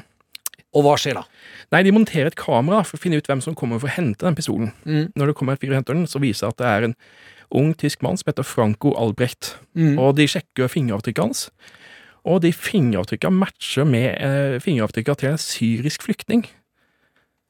[0.78, 1.24] Og hva skjer da?
[1.74, 4.24] Nei, de monterer et kamera for å finne ut hvem som kommer for å hente
[4.24, 4.72] den pistolen.
[4.86, 5.10] Mm.
[5.18, 6.96] Når det kommer et fyr og henter den, så viser det at det er en
[7.58, 9.56] ung tysk mann som heter Franco Albrecht.
[9.78, 9.96] Mm.
[10.04, 11.48] Og de sjekker fingeravtrykket hans.
[12.28, 16.46] Og de fingeravtrykkene matcher med eh, fingeravtrykkene til en syrisk flyktning.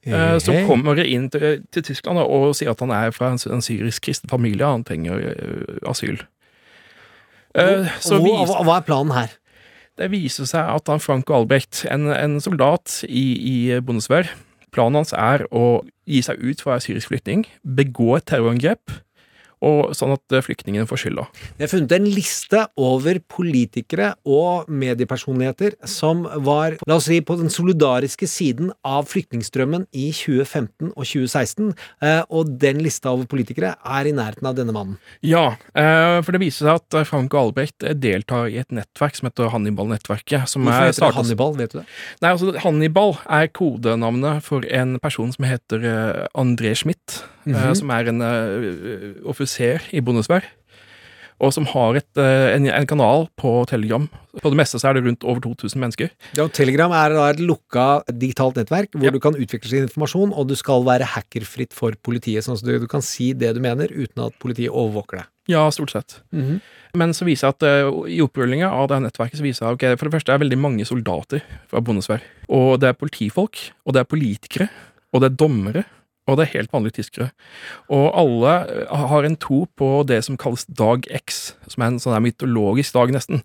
[0.07, 3.63] Eh, som kommer inn til, til Tyskland og sier at han er fra en, en
[3.65, 6.21] syrisk kristen familie, han trenger eh, asyl.
[7.55, 9.35] Eh, så hva, hva, hva er planen her?
[9.97, 14.29] det viser seg at han Franco Albrecht, en, en soldat i, i Bundeswehr
[14.75, 18.91] Planen hans er å gi seg ut for syrisk flyktning, begå et terrorangrep,
[19.65, 21.27] og sånn at eh, flyktningene får skylda.
[21.57, 27.37] Jeg har funnet en liste over politikere og mediepersonligheter som var, la oss si, på
[27.39, 31.71] den solidariske siden av flyktningstrømmen i 2015 og 2016,
[32.05, 34.97] eh, og den lista over politikere er i nærheten av denne mannen.
[35.25, 39.27] Ja, eh, for det viser seg at Frank Franco Albrecht deltar i et nettverk som
[39.27, 40.45] heter Hannibal-nettverket.
[40.47, 41.87] Hvorfor er heter det Hannibal, vet du det?
[42.23, 45.83] Nei, altså Hannibal er kodenavnet for en person som heter
[46.37, 47.73] André Schmidt, mm -hmm.
[47.75, 50.43] som er en eh, offiser i Bundeswehr.
[51.37, 54.07] og som har et, eh, en, en kanal på Telegram.
[54.41, 56.09] På det meste så er det rundt over 2000 mennesker.
[56.33, 60.47] Ja, Telegram er da et lukka digitalt nettverk hvor du kan utvikle sin informasjon, og
[60.49, 63.93] du skal være hackerfritt for politiet, sånn at du, du kan si det du mener
[63.93, 65.29] uten at politiet overvåker deg.
[65.53, 66.17] Ja, stort sett.
[66.33, 66.57] Mhm.
[66.97, 70.09] Men så viser at uh, i opprullinga av det nettverket så viser jeg okay, for
[70.09, 74.09] det første er veldig mange soldater fra bondesvær, Og det er politifolk, og det er
[74.09, 74.69] politikere,
[75.13, 75.83] og det er dommere,
[76.27, 77.29] og det er helt vanlige tyskere.
[77.93, 82.01] Og alle eh, har en tro på det som kalles dag X, som er en
[82.03, 83.43] sånn mytologisk dag, nesten.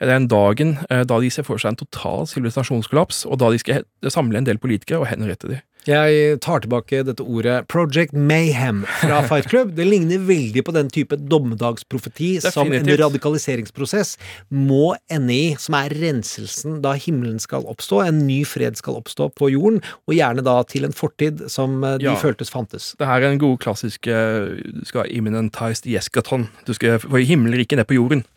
[0.00, 3.52] Det er en dagen eh, da de ser for seg en total sivilisasjonskollaps, og da
[3.52, 5.62] de skal samle en del politikere og henrette dem.
[5.84, 9.74] Jeg tar tilbake dette ordet Project Mayhem fra Fight Club.
[9.76, 14.14] Det ligner veldig på den type dommedagsprofeti som en radikaliseringsprosess
[14.48, 19.28] må ende i, som er renselsen da himmelen skal oppstå, en ny fred skal oppstå
[19.36, 22.16] på jorden, og gjerne da til en fortid som eh, de Ja.
[22.20, 22.94] føltes fantes.
[22.96, 26.48] Det her er en god klassisk eh, Du skal ha imminentized yeskaton.
[26.64, 28.24] Du skal få himmelriket ned på jorden.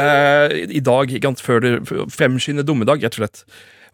[0.00, 1.10] Eh, I dag,
[1.42, 1.72] før det
[2.14, 3.42] fremskynder dommedag, rett og slett.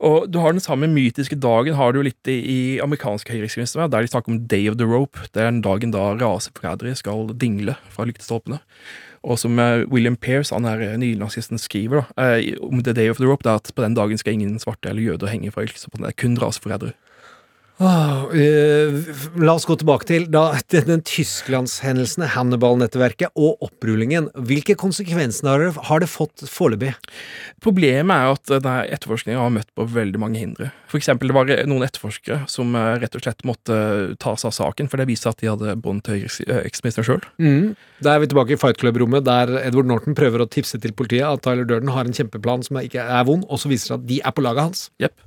[0.05, 4.11] Og du har den samme mytiske dagen har du litt i, amerikanske høyreekstremisme, der de
[4.12, 5.24] snakker om Day of the Rope.
[5.32, 8.61] Det er den dagen da raseforrædere skal dingle fra lyktestolpene.
[9.26, 13.11] Og som eh, William Pearce, han er eh, nynazisten, skriver da, eh, om The Day
[13.11, 15.51] of the Rope, det er at på den dagen skal ingen svarte eller jøder henge
[15.51, 16.07] fra lyktestolpene.
[16.07, 16.94] Det er kun raseforrædere.
[17.76, 18.94] Eh,
[19.36, 24.30] la oss gå tilbake til da, den, den Tysklandshendelsen, Hannibal-nettverket og opprullingen.
[24.48, 26.94] Hvilke konsekvenser har det, har det fått foreløpig?
[27.64, 30.70] Problemet er at etterforskningen har møtt på veldig mange hindre.
[30.88, 33.76] For eksempel, det var noen etterforskere som eh, rett og slett måtte
[34.22, 36.24] ta seg av saken, for det viste at de hadde bånd til
[36.62, 37.22] eksministeren sjøl.
[37.42, 37.76] Mm.
[38.00, 41.28] Da er vi tilbake i Fight Club-rommet, der Edward Norton prøver å tipse til politiet
[41.28, 44.10] at Tyler Durden har en kjempeplan som ikke er vond, og så viser det at
[44.14, 44.88] de er på laget hans.
[45.02, 45.20] Jepp.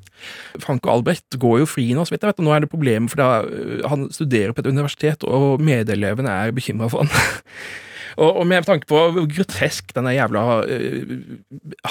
[0.62, 2.72] Frank og Albrecht går jo fri nå, så vidt jeg vet, og nå er det
[2.72, 7.14] problemer, for da, øh, han studerer på et universitet, og medelevene er bekymra for han.
[8.26, 11.18] og, med tanke på hvor grotesk denne jævla uh,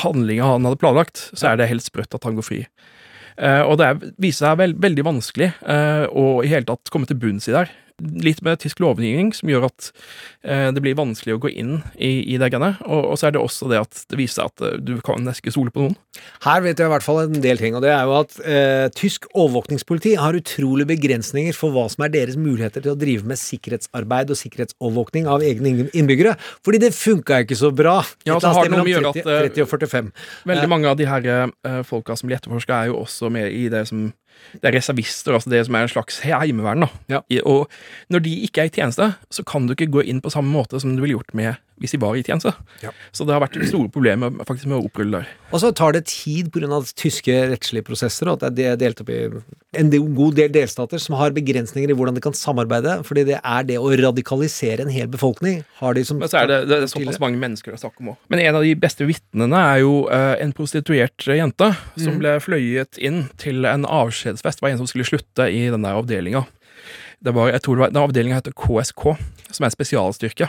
[0.05, 2.63] handlinga han hadde planlagt, så er det helt sprøtt at han går fri.
[3.39, 7.09] Uh, og det er, viser seg vel, veldig vanskelig uh, å i hele tatt komme
[7.09, 7.71] til bunns i der.
[7.99, 9.91] Litt med tysk lovgivning som gjør at
[10.47, 12.77] eh, det blir vanskelig å gå inn i, i det greiene.
[12.87, 15.25] Og, og så er det også det at det viser seg at eh, du kan
[15.27, 15.97] nesten stole på noen.
[16.47, 18.87] Her vet jeg i hvert fall en del ting, og det er jo at eh,
[18.95, 23.41] tysk overvåkningspoliti har utrolige begrensninger for hva som er deres muligheter til å drive med
[23.41, 27.99] sikkerhetsarbeid og sikkerhetsovervåkning av egne innbyggere, fordi det funka ikke så bra.
[28.29, 30.15] Ja, så har det noe med å gjøre at, eh, 30 og 45.
[30.47, 33.53] Veldig Eh, mange av de her eh, folka som blir etterforska, er jo også med
[33.53, 34.13] i det som
[34.59, 36.87] Det er reservister, altså det som er en slags heimevern.
[36.87, 37.23] da.
[37.31, 37.69] I, og
[38.09, 40.81] når de ikke er i tjeneste, så kan du ikke gå inn på samme måte
[40.81, 42.53] som du ville gjort med hvis de var i tjeneste.
[42.83, 42.93] Ja.
[43.15, 45.33] Så det har vært store problemer faktisk med å opprulle der.
[45.53, 46.81] Og så tar det tid pga.
[46.99, 49.21] tyske rettslige prosesser, og at det er delt opp i
[49.79, 53.69] en god del delstater som har begrensninger i hvordan de kan samarbeide, fordi det er
[53.69, 55.63] det å radikalisere en hel befolkning.
[55.81, 58.03] Har de som Men så er det, det er såpass mange mennesker det er snakk
[58.03, 58.21] om òg.
[58.33, 62.21] Men en av de beste vitnene er jo uh, en prostituert jente som mm.
[62.23, 64.61] ble fløyet inn til en avskjedsfest.
[64.61, 66.47] Det var en som skulle slutte i den der avdelinga.
[67.19, 69.05] Det var, jeg tror det var, Den avdelinga heter KSK,
[69.51, 70.49] som er en spesialstyrke.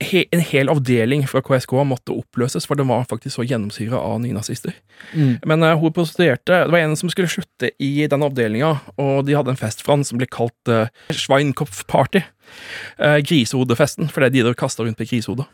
[0.00, 4.20] He, en hel avdeling fra KSK måtte oppløses, for den var faktisk så gjennomsyra av
[4.22, 4.72] nynazister.
[5.12, 5.34] Mm.
[5.44, 9.36] Men uh, hun prostituerte Det var en som skulle slutte i den avdelinga, og de
[9.36, 12.24] hadde en fest for han som ble kalt uh, Schweinkopf-party.
[12.96, 15.46] Uh, grisehodefesten, fordi de der kasta rundt med grisehodet.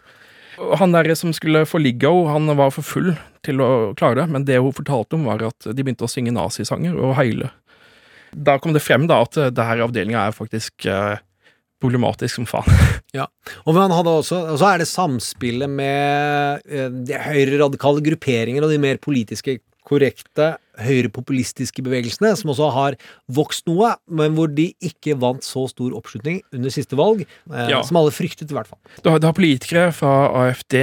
[0.78, 3.12] Han der som skulle få ligge henne, han var for full
[3.44, 6.34] til å klare det, men det hun fortalte om, var at de begynte å synge
[6.34, 7.51] nazisanger og heile.
[8.32, 11.18] Da kom det frem da at uh, det her avdelinga er faktisk eh,
[11.83, 12.70] problematisk som faen.
[13.16, 13.24] Ja,
[13.64, 18.72] og han hadde også, og så er det samspillet med eh, de høyreradikale grupperinger og
[18.74, 19.55] de mer politiske
[19.87, 22.97] korrekte høyrepopulistiske bevegelsene, som også har
[23.33, 27.81] vokst noe, men hvor de ikke vant så stor oppslutning under siste valg, eh, Ja.
[27.87, 28.81] som alle fryktet, i hvert fall.
[29.01, 30.12] Du har, har politikere fra
[30.43, 30.74] AFD,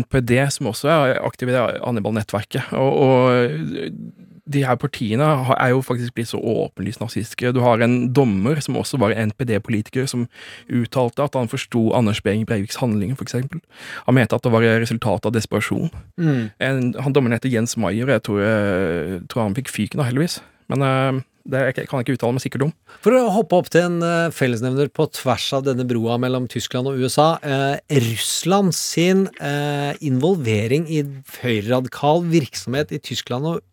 [0.00, 2.72] NPD, som også er aktive i Annibal-nettverket.
[2.72, 3.90] Og, og
[4.46, 5.26] de her partiene
[5.56, 7.52] er jo faktisk blitt så åpenlyst nazistiske.
[7.56, 10.26] Du har en dommer som også var NPD-politiker, som
[10.68, 13.60] uttalte at han forsto Anders Behring Breiviks handlinger, eksempel.
[14.06, 15.90] Han mente at det var resultatet av desperasjon.
[16.16, 16.50] Mm.
[16.58, 20.40] En, han Dommeren heter Jens Maier, jeg tror, jeg tror han fikk fyken, da, heldigvis.
[20.70, 22.72] Men uh, det jeg kan jeg ikke uttale meg sikkert om.
[23.04, 26.90] For å hoppe opp til en eh, fellesnevner på tvers av denne broa mellom Tyskland
[26.90, 27.32] og USA.
[27.40, 31.02] Eh, Russland sin eh, involvering i
[31.40, 33.64] høyreradikal virksomhet i Tyskland og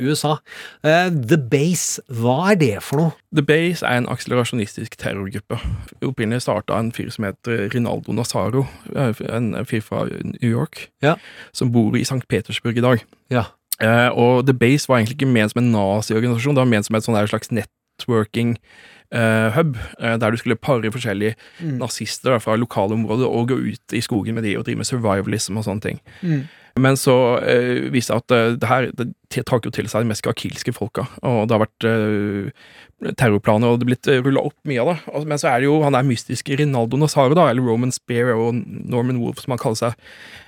[0.00, 0.36] USA.
[0.84, 3.12] Uh, The Base, hva er det for noe?
[3.34, 5.58] The Base er en akselerasjonistisk terrorgruppe.
[6.04, 11.16] Opprinnelig starta en fyr som heter Rinaldo Nazaro, eh, en fyr fra New York, Ja.
[11.52, 12.26] som bor i St.
[12.28, 13.04] Petersburg i dag.
[13.30, 13.44] Ja.
[13.82, 16.96] Uh, og The Base var egentlig ikke ment som en naziorganisasjon, det var ment som
[16.96, 18.56] et sånn slags networking
[19.14, 21.78] Uh, hub, uh, der du skulle pare forskjellige Mm.
[21.78, 24.84] nazister da, fra lokale områder og gå ut i skogen med de og drive med
[24.86, 26.00] survivalism og sånne ting.
[26.22, 26.42] Mm.
[26.76, 30.72] Men så uh, viste at det her det trakk jo til seg de mest kakilske
[30.76, 34.82] folka, og det har vært uh, terrorplaner, og det er blitt uh, rulla opp mye
[34.82, 34.96] av det.
[35.12, 38.32] Og, men så er det jo han der mystiske Rinaldo Nazario, da, eller Roman Spear
[38.34, 40.06] og Norman Wolf, som han kaller seg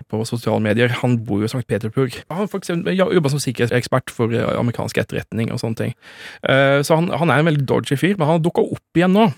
[0.08, 0.94] på sosiale medier.
[1.02, 1.66] Han bor jo i St.
[1.68, 2.16] Petersburg.
[2.32, 5.98] Han har jobba som sikkerhetsekspert for eh, amerikansk etterretning og sånne ting.
[6.46, 9.16] Uh, så han, han er en veldig dodgy fyr, men han har dukka opp igjen
[9.16, 9.28] nå.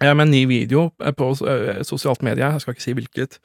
[0.00, 3.38] Eh, Med en ny video eh, på eh, sosialt medie, jeg skal ikke si hvilket,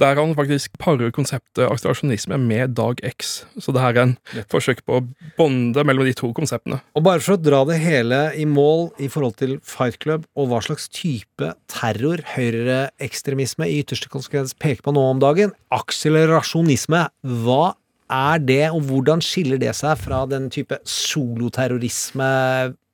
[0.00, 3.42] der han faktisk parer konseptet akselerasjonisme med Dag X.
[3.58, 4.16] Så det her er en
[4.52, 5.04] forsøk på å
[5.38, 6.80] bonde mellom de to konseptene.
[6.98, 10.50] Og bare for å dra det hele i mål i forhold til Fight Club, og
[10.50, 17.06] hva slags type terror høyreekstremisme i ytterste konsekvens peker på nå om dagen, akselerasjonisme,
[17.44, 17.62] hva
[18.12, 22.30] er det, og hvordan skiller det seg fra den type soloterrorisme,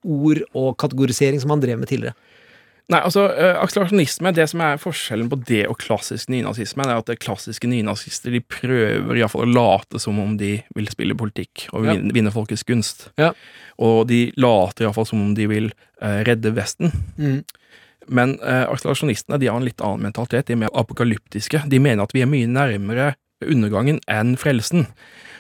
[0.09, 2.15] ord og kategorisering som han drev med tidligere?
[2.89, 7.11] Nei, altså, uh, akselerasjonisme, det som er forskjellen på det og klassisk nynazisme, er at
[7.11, 11.67] det klassiske nynazister de prøver i fall å late som om de vil spille politikk
[11.75, 11.93] og Ja.
[11.93, 13.11] vinne, vinne folkets gunst.
[13.21, 13.35] Ja.
[13.79, 15.69] Og de later iallfall som om de vil
[16.01, 16.95] uh, redde Vesten.
[17.19, 17.45] Mm.
[18.09, 20.49] Men uh, akselerasjonistene de har en litt annen mentalitet.
[20.49, 21.67] De er mer apokalyptiske.
[21.69, 23.13] De mener at vi er mye nærmere
[23.45, 24.89] undergangen enn frelsen.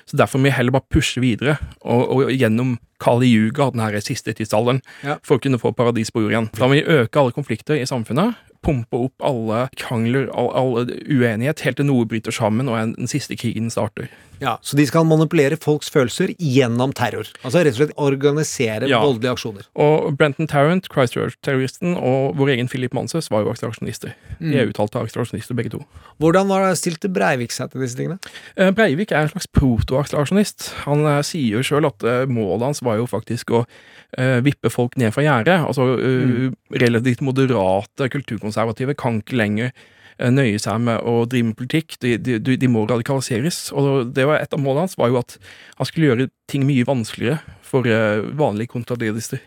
[0.09, 4.01] Så derfor må vi heller bare pushe videre, og, og gjennom Kali Yuga, den her
[4.01, 5.19] siste tidsalderen, Ja.
[5.23, 6.49] for å kunne få paradis på jord igjen.
[6.57, 8.35] Da må vi øke alle konflikter i samfunnet,
[8.65, 13.37] pumpe opp alle krangler, all, all uenighet, helt til noe bryter sammen og den siste
[13.39, 14.09] krigen starter.
[14.41, 17.26] Ja, Så de skal manipulere folks følelser gjennom terror?
[17.43, 19.01] Altså rett og slett organisere Ja.
[19.03, 19.64] voldelige aksjoner?
[19.74, 24.12] Og Brenton Tarrant, Christchurch-terroristen, og vår egen Philip Manses var jo akselerasjonister.
[24.41, 24.72] De er Mm.
[24.72, 25.84] uttalte akselerasjonister, begge to.
[26.20, 28.18] Hvordan var det stilte Breivik seg til disse tingene?
[28.57, 30.72] Eh, Breivik er en slags proto-akselerasjonist.
[30.86, 33.66] Han eh, sier jo sjøl at eh, målet hans var jo faktisk å
[34.43, 35.66] vippe folk ned fra gjerdet.
[35.68, 36.55] Altså mm.
[36.80, 39.72] relativt moderate kulturkonservative kan ikke lenger
[40.19, 41.99] nøye seg med å drive med politikk.
[42.03, 43.69] De, de, de må radikaliseres.
[43.77, 45.39] Og det var et av målene hans var jo at
[45.79, 49.43] han skulle gjøre ting mye vanskeligere for eh, vanlige kontradidister.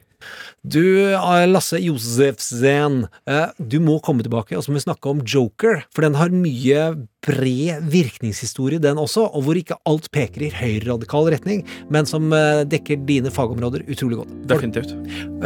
[0.61, 5.23] Du, eh, Lasse Josefsen, eh, du må komme tilbake, og så må vi snakke om
[5.25, 6.83] Joker, for den har mye
[7.25, 11.63] bred virkningshistorie, den også, og hvor ikke alt peker i høyreradikal retning,
[11.93, 14.33] men som eh, dekker dine fagområder utrolig godt.
[14.49, 14.93] Definitivt.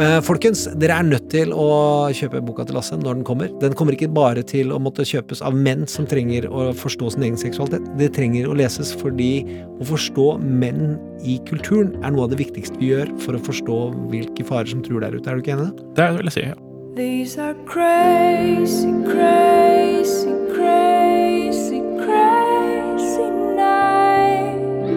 [0.00, 1.68] Eh, Folkens, dere er nødt til å
[2.16, 3.52] kjøpe boka til Lasse når den kommer.
[3.62, 7.26] Den kommer ikke bare til å måtte kjøpes av menn som trenger å forstå sin
[7.28, 7.86] egen seksualitet.
[8.00, 9.32] Det trenger å leses fordi
[9.76, 10.96] å forstå menn
[11.26, 13.80] i kulturen er noe av det viktigste vi gjør for å forstå
[14.12, 15.28] hvilke farer som truer der ute.
[15.28, 15.90] Er du ikke enig i det?
[15.98, 16.65] Det vil jeg si, ja.
[16.96, 24.88] These are crazy, crazy, crazy, crazy nights.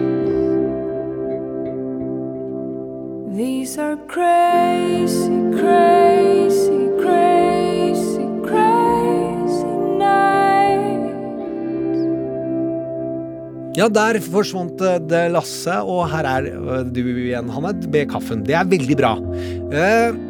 [3.36, 5.28] These are crazy,
[5.60, 11.20] crazy, crazy, crazy nights.
[13.76, 18.40] Ja, der forsvant eh, det Lasse, og her er eh, du igjen, Hanne, med kaffen.
[18.48, 19.18] Det er veldig bra.
[19.68, 20.29] Eh,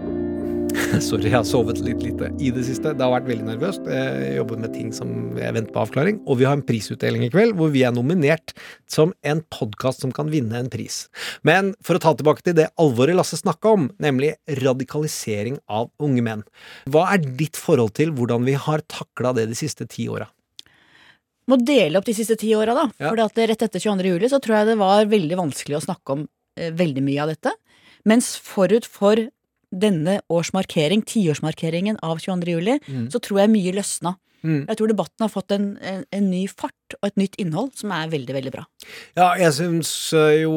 [1.04, 2.92] sorry, jeg har sovet litt lite i det siste.
[2.96, 3.86] Det har vært veldig nervøst.
[3.90, 6.20] Jeg jobber med ting som jeg venter på avklaring.
[6.26, 8.54] Og vi har en prisutdeling i kveld hvor vi er nominert
[8.90, 11.04] som en podkast som kan vinne en pris.
[11.46, 16.24] Men for å ta tilbake til det alvoret Lasse snakka om, nemlig radikalisering av unge
[16.26, 16.44] menn.
[16.90, 20.28] Hva er ditt forhold til hvordan vi har takla det de siste ti åra?
[21.50, 22.86] Må dele opp de siste ti åra, da.
[23.00, 24.14] For rett etter 22.
[24.14, 26.24] juli så tror jeg det var veldig vanskelig å snakke om
[26.60, 27.56] eh, veldig mye av dette.
[28.08, 29.18] Mens forut for
[29.72, 32.50] denne årsmarkering, tiårsmarkeringen av 22.
[32.56, 33.06] juli, Mm.
[33.12, 34.16] så tror jeg mye løsna.
[34.42, 34.64] Mm.
[34.68, 37.92] Jeg tror debatten har fått en, en, en ny fart og et nytt innhold som
[37.92, 38.64] er veldig, veldig bra.
[39.18, 40.54] Ja, jeg syns øh, jo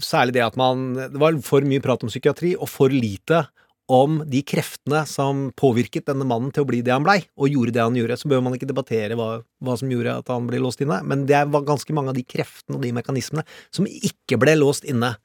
[0.00, 3.44] særlig det at man Det var for mye prat om psykiatri, og for lite
[3.90, 7.74] om de kreftene som påvirket denne mannen til å bli det han blei, og gjorde
[7.74, 8.16] det han gjorde.
[8.22, 11.26] Så bør man ikke debattere hva, hva som gjorde at han ble låst inne, men
[11.26, 13.42] det var ganske mange av de kreftene og de mekanismene
[13.74, 15.16] som ikke ble låst inne.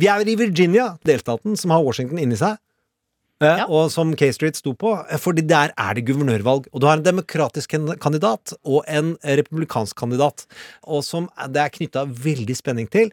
[0.00, 2.58] Vi er i Virginia, delstaten som har Washington inni seg.
[3.42, 6.66] eh, Og som K-Street sto på, eh, fordi der er det guvernørvalg.
[6.72, 7.70] Og du har en demokratisk
[8.00, 10.46] kandidat og en republikansk kandidat,
[10.86, 13.12] og som det er knytta veldig spenning til.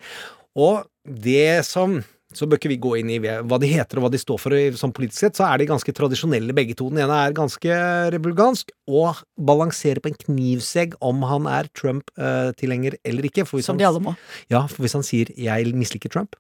[0.56, 2.04] Og det som
[2.34, 4.56] så bør ikke vi gå inn i hva de heter og hva de står for
[4.80, 6.88] sånn politisk sett, så er de ganske tradisjonelle begge to.
[6.90, 7.80] Den ene er ganske
[8.16, 13.44] republikansk og balanserer på en knivsegg om han er Trump-tilhenger eller ikke.
[13.62, 14.16] Som de alle må.
[14.50, 16.40] Ja, for hvis han sier 'jeg misliker Trump',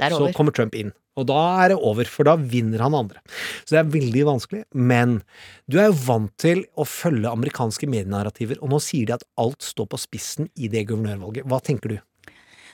[0.00, 0.92] så kommer Trump inn.
[1.20, 3.20] Og da er det over, for da vinner han andre.
[3.66, 4.62] Så det er veldig vanskelig.
[4.72, 5.18] Men
[5.68, 9.60] du er jo vant til å følge amerikanske medienarrativer, og nå sier de at alt
[9.66, 11.44] står på spissen i det guvernørvalget.
[11.50, 11.98] Hva tenker du?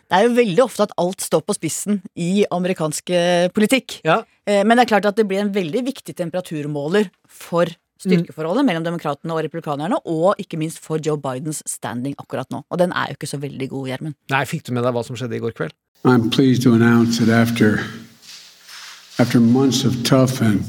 [0.09, 3.99] Det er jo veldig ofte at alt står på spissen i amerikansk eh, politikk.
[4.09, 4.23] Ja.
[4.49, 7.69] Men det er klart at det blir en veldig viktig temperaturmåler for
[8.03, 12.63] styrkeforholdet mellom demokratene og republikanerne, og ikke minst for Joe Bidens standing akkurat nå.
[12.71, 14.19] Og den er jo ikke så veldig god, Gjermund.
[14.31, 15.75] Nei, fikk du med deg hva som skjedde i går kveld?
[16.05, 17.83] I'm pleased to announce that after,
[19.19, 20.63] after months of tough and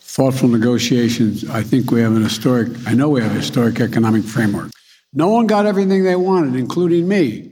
[0.00, 4.24] thoughtful negotiations, I think we have an historic, I know we have a historic economic
[4.24, 4.70] framework.
[5.12, 7.50] No one got everything they wanted, including me.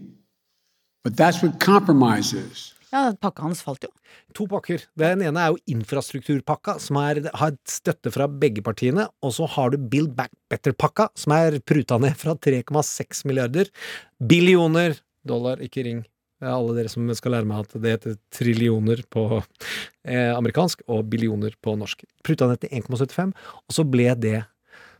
[1.04, 2.71] But that's what compromise is.
[2.92, 3.90] Ja, pakka hans falt jo.
[4.36, 4.82] To pakker.
[5.00, 9.72] Den ene er jo infrastrukturpakka, som er, har støtte fra begge partiene, og så har
[9.72, 13.72] du Build Back Better-pakka, som er pruta ned fra 3,6 milliarder
[14.20, 16.04] billioner dollar, ikke ring.
[16.42, 21.54] Alle dere som skal lære meg at det heter trillioner på eh, amerikansk og billioner
[21.62, 22.02] på norsk.
[22.26, 23.30] Pruta ned til 1,75,
[23.62, 24.40] og så ble det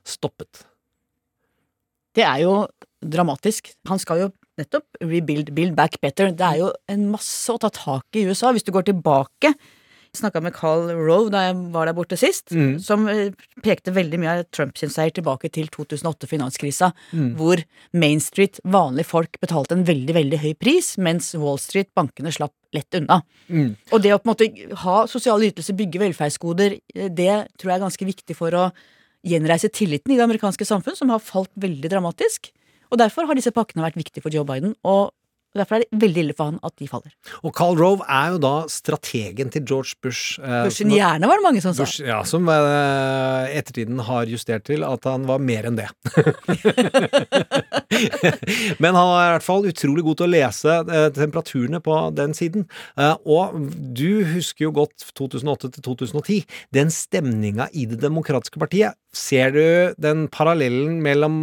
[0.07, 0.64] stoppet.
[2.16, 2.55] Det er jo
[3.03, 3.72] dramatisk.
[3.90, 4.30] Han skal jo
[4.61, 6.30] nettopp rebuild, build back better.
[6.30, 8.53] Det er jo en masse å ta tak i i USA.
[8.53, 9.55] Hvis du går tilbake
[10.12, 12.78] Snakka med Carl Rove da jeg var der borte sist, Mm.
[12.84, 13.30] som eh,
[13.64, 17.34] pekte veldig mye av Trumps seier tilbake til 2008-finanskrisa, Mm.
[17.36, 22.30] hvor Main Street, vanlige folk, betalte en veldig, veldig høy pris, mens Wall Street, bankene,
[22.30, 23.22] slapp lett unna.
[23.48, 23.74] Mm.
[23.90, 27.80] Og det å på en måte ha sosiale ytelser, bygge velferdsgoder, eh, det tror jeg
[27.80, 28.70] er ganske viktig for å
[29.24, 32.50] gjenreise tilliten i det amerikanske samfunn, som har falt veldig dramatisk.
[32.93, 35.12] Og derfor har disse pakkene vært viktige for Joe Biden, og
[35.57, 37.12] derfor er det veldig ille for han at de faller.
[37.45, 40.38] Og Carl Rove er jo da strategen til George Bush.
[40.40, 41.84] eh, Bush sin hjerne var det mange som sa.
[41.84, 45.88] Bush, ja, som eh, ettertiden har justert til at han var mer enn det.
[48.82, 52.32] Men han er i hvert fall utrolig god til å lese eh, temperaturene på den
[52.36, 52.64] siden.
[52.97, 53.59] Eh, og
[53.93, 56.40] du husker jo godt 2008 til 2010.
[56.72, 58.97] Den stemninga i Det demokratiske partiet.
[59.12, 59.64] Ser du
[60.00, 61.34] den parallellen mellom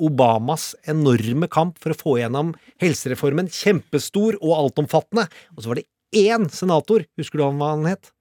[0.00, 5.88] Obamas enorme kamp for å få gjennom helsereformen, kjempestor og altomfattende, og så var det
[6.16, 8.12] én senator, husker du hva han het?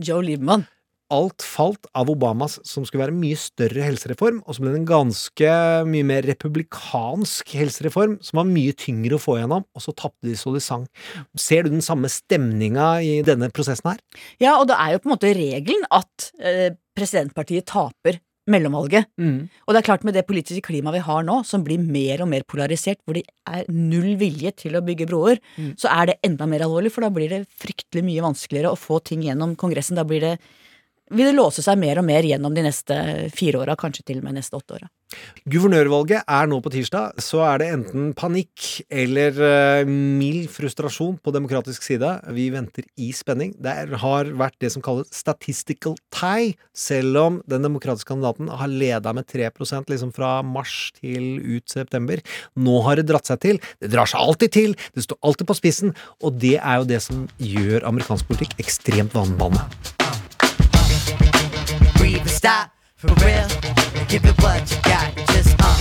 [0.00, 0.64] Joe Lieberman.
[1.12, 4.80] Alt falt av Obamas som skulle være en mye større helsereform, og så ble det
[4.82, 5.52] en ganske
[5.92, 10.36] mye mer republikansk helsereform som var mye tyngre å få gjennom, og så tapte de
[10.38, 10.86] så de sang.
[11.38, 14.02] Ser du den samme stemninga i denne prosessen her?
[14.42, 19.06] Ja, og det er jo på en måte regelen at eh, presidentpartiet taper mellomvalget.
[19.22, 22.28] Og det er klart med det politiske klimaet vi har nå, som blir mer og
[22.32, 25.76] mer polarisert, hvor det er null vilje til å bygge broer, Mm.
[25.78, 28.98] så er det enda mer alvorlig, for da blir det fryktelig mye vanskeligere å få
[29.04, 29.94] ting gjennom Kongressen.
[29.94, 30.32] Da blir det
[31.12, 32.98] vil det låse seg mer og mer gjennom de neste
[33.36, 34.90] fire åra, kanskje til og med neste åtte åra.
[35.52, 41.34] Guvernørvalget er nå på tirsdag, så er det enten panikk eller eh, mild frustrasjon på
[41.34, 42.14] demokratisk side.
[42.36, 43.52] Vi venter i spenning.
[43.62, 49.12] Det har vært det som kalles statistical tie, selv om den demokratiske kandidaten har leda
[49.16, 52.22] med 3% liksom fra mars til ut september.
[52.56, 53.60] Nå har det dratt seg til.
[53.82, 57.02] Det drar seg alltid til, det står alltid på spissen, og det er jo det
[57.04, 60.01] som gjør amerikansk politikk ekstremt vannbane.
[62.42, 63.46] Breathe and stop for real.
[64.08, 65.78] Give it what you got, just uh.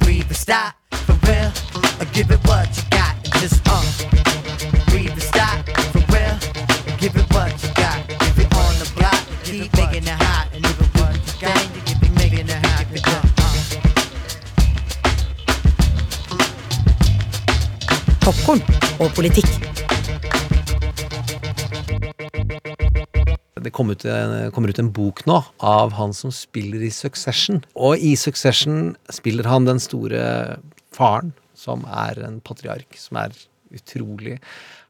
[0.00, 1.52] Breathe and stop for real.
[2.12, 3.82] Give it what you got, just uh.
[4.90, 6.36] Breathe and stop for real.
[6.98, 8.00] Give it what you got.
[8.08, 10.48] If it on the block, keep making it hot.
[10.52, 12.86] And if it what you got, you keep making it hot.
[13.06, 13.56] Uh, uh.
[18.24, 18.62] Popkorn
[18.98, 19.91] og politikk.
[23.62, 24.04] Det kom ut,
[24.54, 27.62] kommer ut en bok nå av han som spiller i Succession.
[27.74, 30.58] Og i Succession spiller han den store
[30.94, 33.36] faren, som er en patriark, som er
[33.72, 34.38] utrolig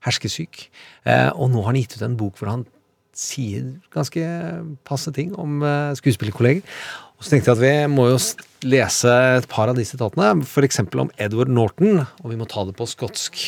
[0.07, 0.67] herskesyk.
[1.07, 2.67] Eh, og nå har han gitt ut en bok hvor han
[3.17, 4.25] sier ganske
[4.89, 6.63] passe ting om eh, skuespillerkolleger.
[7.19, 8.21] Og så tenkte jeg at vi må jo
[8.67, 10.33] lese et par av de sitatene,
[10.67, 13.45] eksempel om Edward Norton, og vi må ta det på skotsk.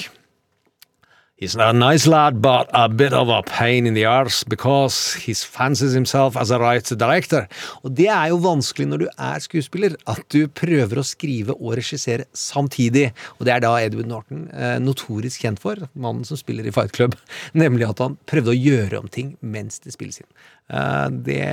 [1.45, 5.34] He's a nice lad, but a bit of a pain in the arse because he
[5.34, 7.42] fancies himself as a writer director.
[7.84, 11.74] Og det er jo vanskelig når du er skuespiller, at du prøver å skrive og
[11.76, 13.11] regissere samtidig.
[13.36, 16.97] Og det er da Edward Norton eh, notorisk kjent for, mannen som spiller i Fight
[16.97, 17.18] Club,
[17.64, 20.30] nemlig at han prøvde å gjøre om ting mens det spilles inn.
[20.72, 21.45] Eh, det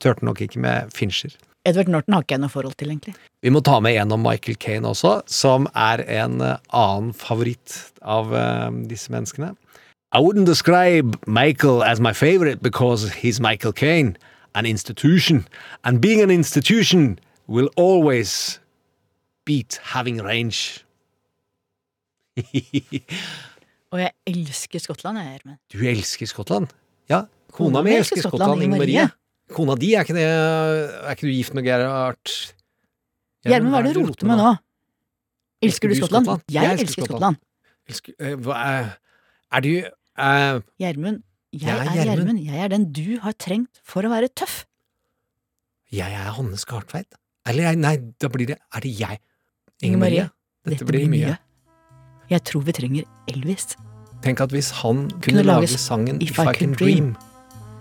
[0.00, 1.36] turte nok ikke med Fincher.
[1.68, 3.14] Edward Norton har ikke jeg noe forhold til, egentlig.
[3.44, 7.76] Vi må ta med en om Michael Kane også, som er en eh, annen favoritt
[8.02, 9.54] av eh, disse menneskene.
[10.10, 14.16] I wouldn't describe Michael as my favorite because he's Michael Caine,
[14.54, 15.46] an institution.
[15.84, 18.58] And being an institution will always
[19.44, 20.84] beat having range.
[23.92, 25.58] Og jeg elsker Skottland, jeg, Gjermund.
[25.72, 26.66] Du elsker Skottland?
[27.08, 29.08] Ja, kona Kona mi elsker Skottland, Skottland, Inger Marie.
[29.54, 32.32] Kona di, er ikke det Er ikke du gift med Gerhard
[33.46, 34.48] Gjermund, hva er det du roter med nå?
[35.64, 36.42] Elsker du Skottland?
[36.52, 37.38] Jeg, elsker Skottland.
[37.88, 38.90] Elsker, hva er,
[39.56, 41.22] er du eh, Gjermund,
[41.54, 42.42] jeg er er Gjermund.
[42.44, 44.64] Jeg er den du har trengt for å være tøff.
[45.90, 47.08] Jeg er Hanne Skartveit?
[47.48, 49.18] Eller jeg- nei, da blir det Er det jeg?
[49.82, 50.30] Inger Marie,
[50.66, 51.38] Dette, blir mye.
[52.28, 53.76] Jeg tror vi trenger Elvis.
[54.20, 57.16] Tenk at hvis han kunne, Kunne lage sangen If, I I Can Dream, Dream,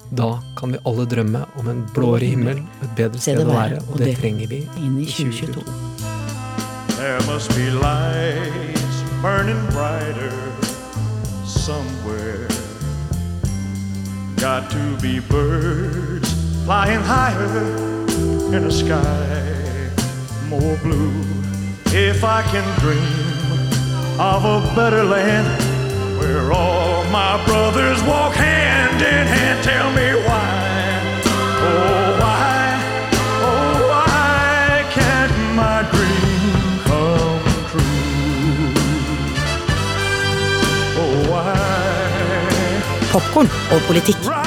[0.10, 4.00] da kan vi alle drømme om en blåere himmel, et bedre sted å være, og
[4.02, 5.64] det trenger vi inn i 2022.
[6.98, 10.34] There must be lights burning brighter
[11.46, 12.48] somewhere.
[14.38, 16.34] Got to be birds
[16.66, 17.66] flying higher
[18.56, 19.58] in a sky
[20.50, 21.12] more blue.
[21.88, 25.67] If I can dream of a better land
[26.20, 30.50] where all my brothers walk hand in hand, tell me why.
[31.70, 32.58] Oh, why?
[33.50, 38.74] Oh, why can't my dream come true?
[41.02, 41.54] Oh, why?
[43.12, 44.47] Popkorn og politikk.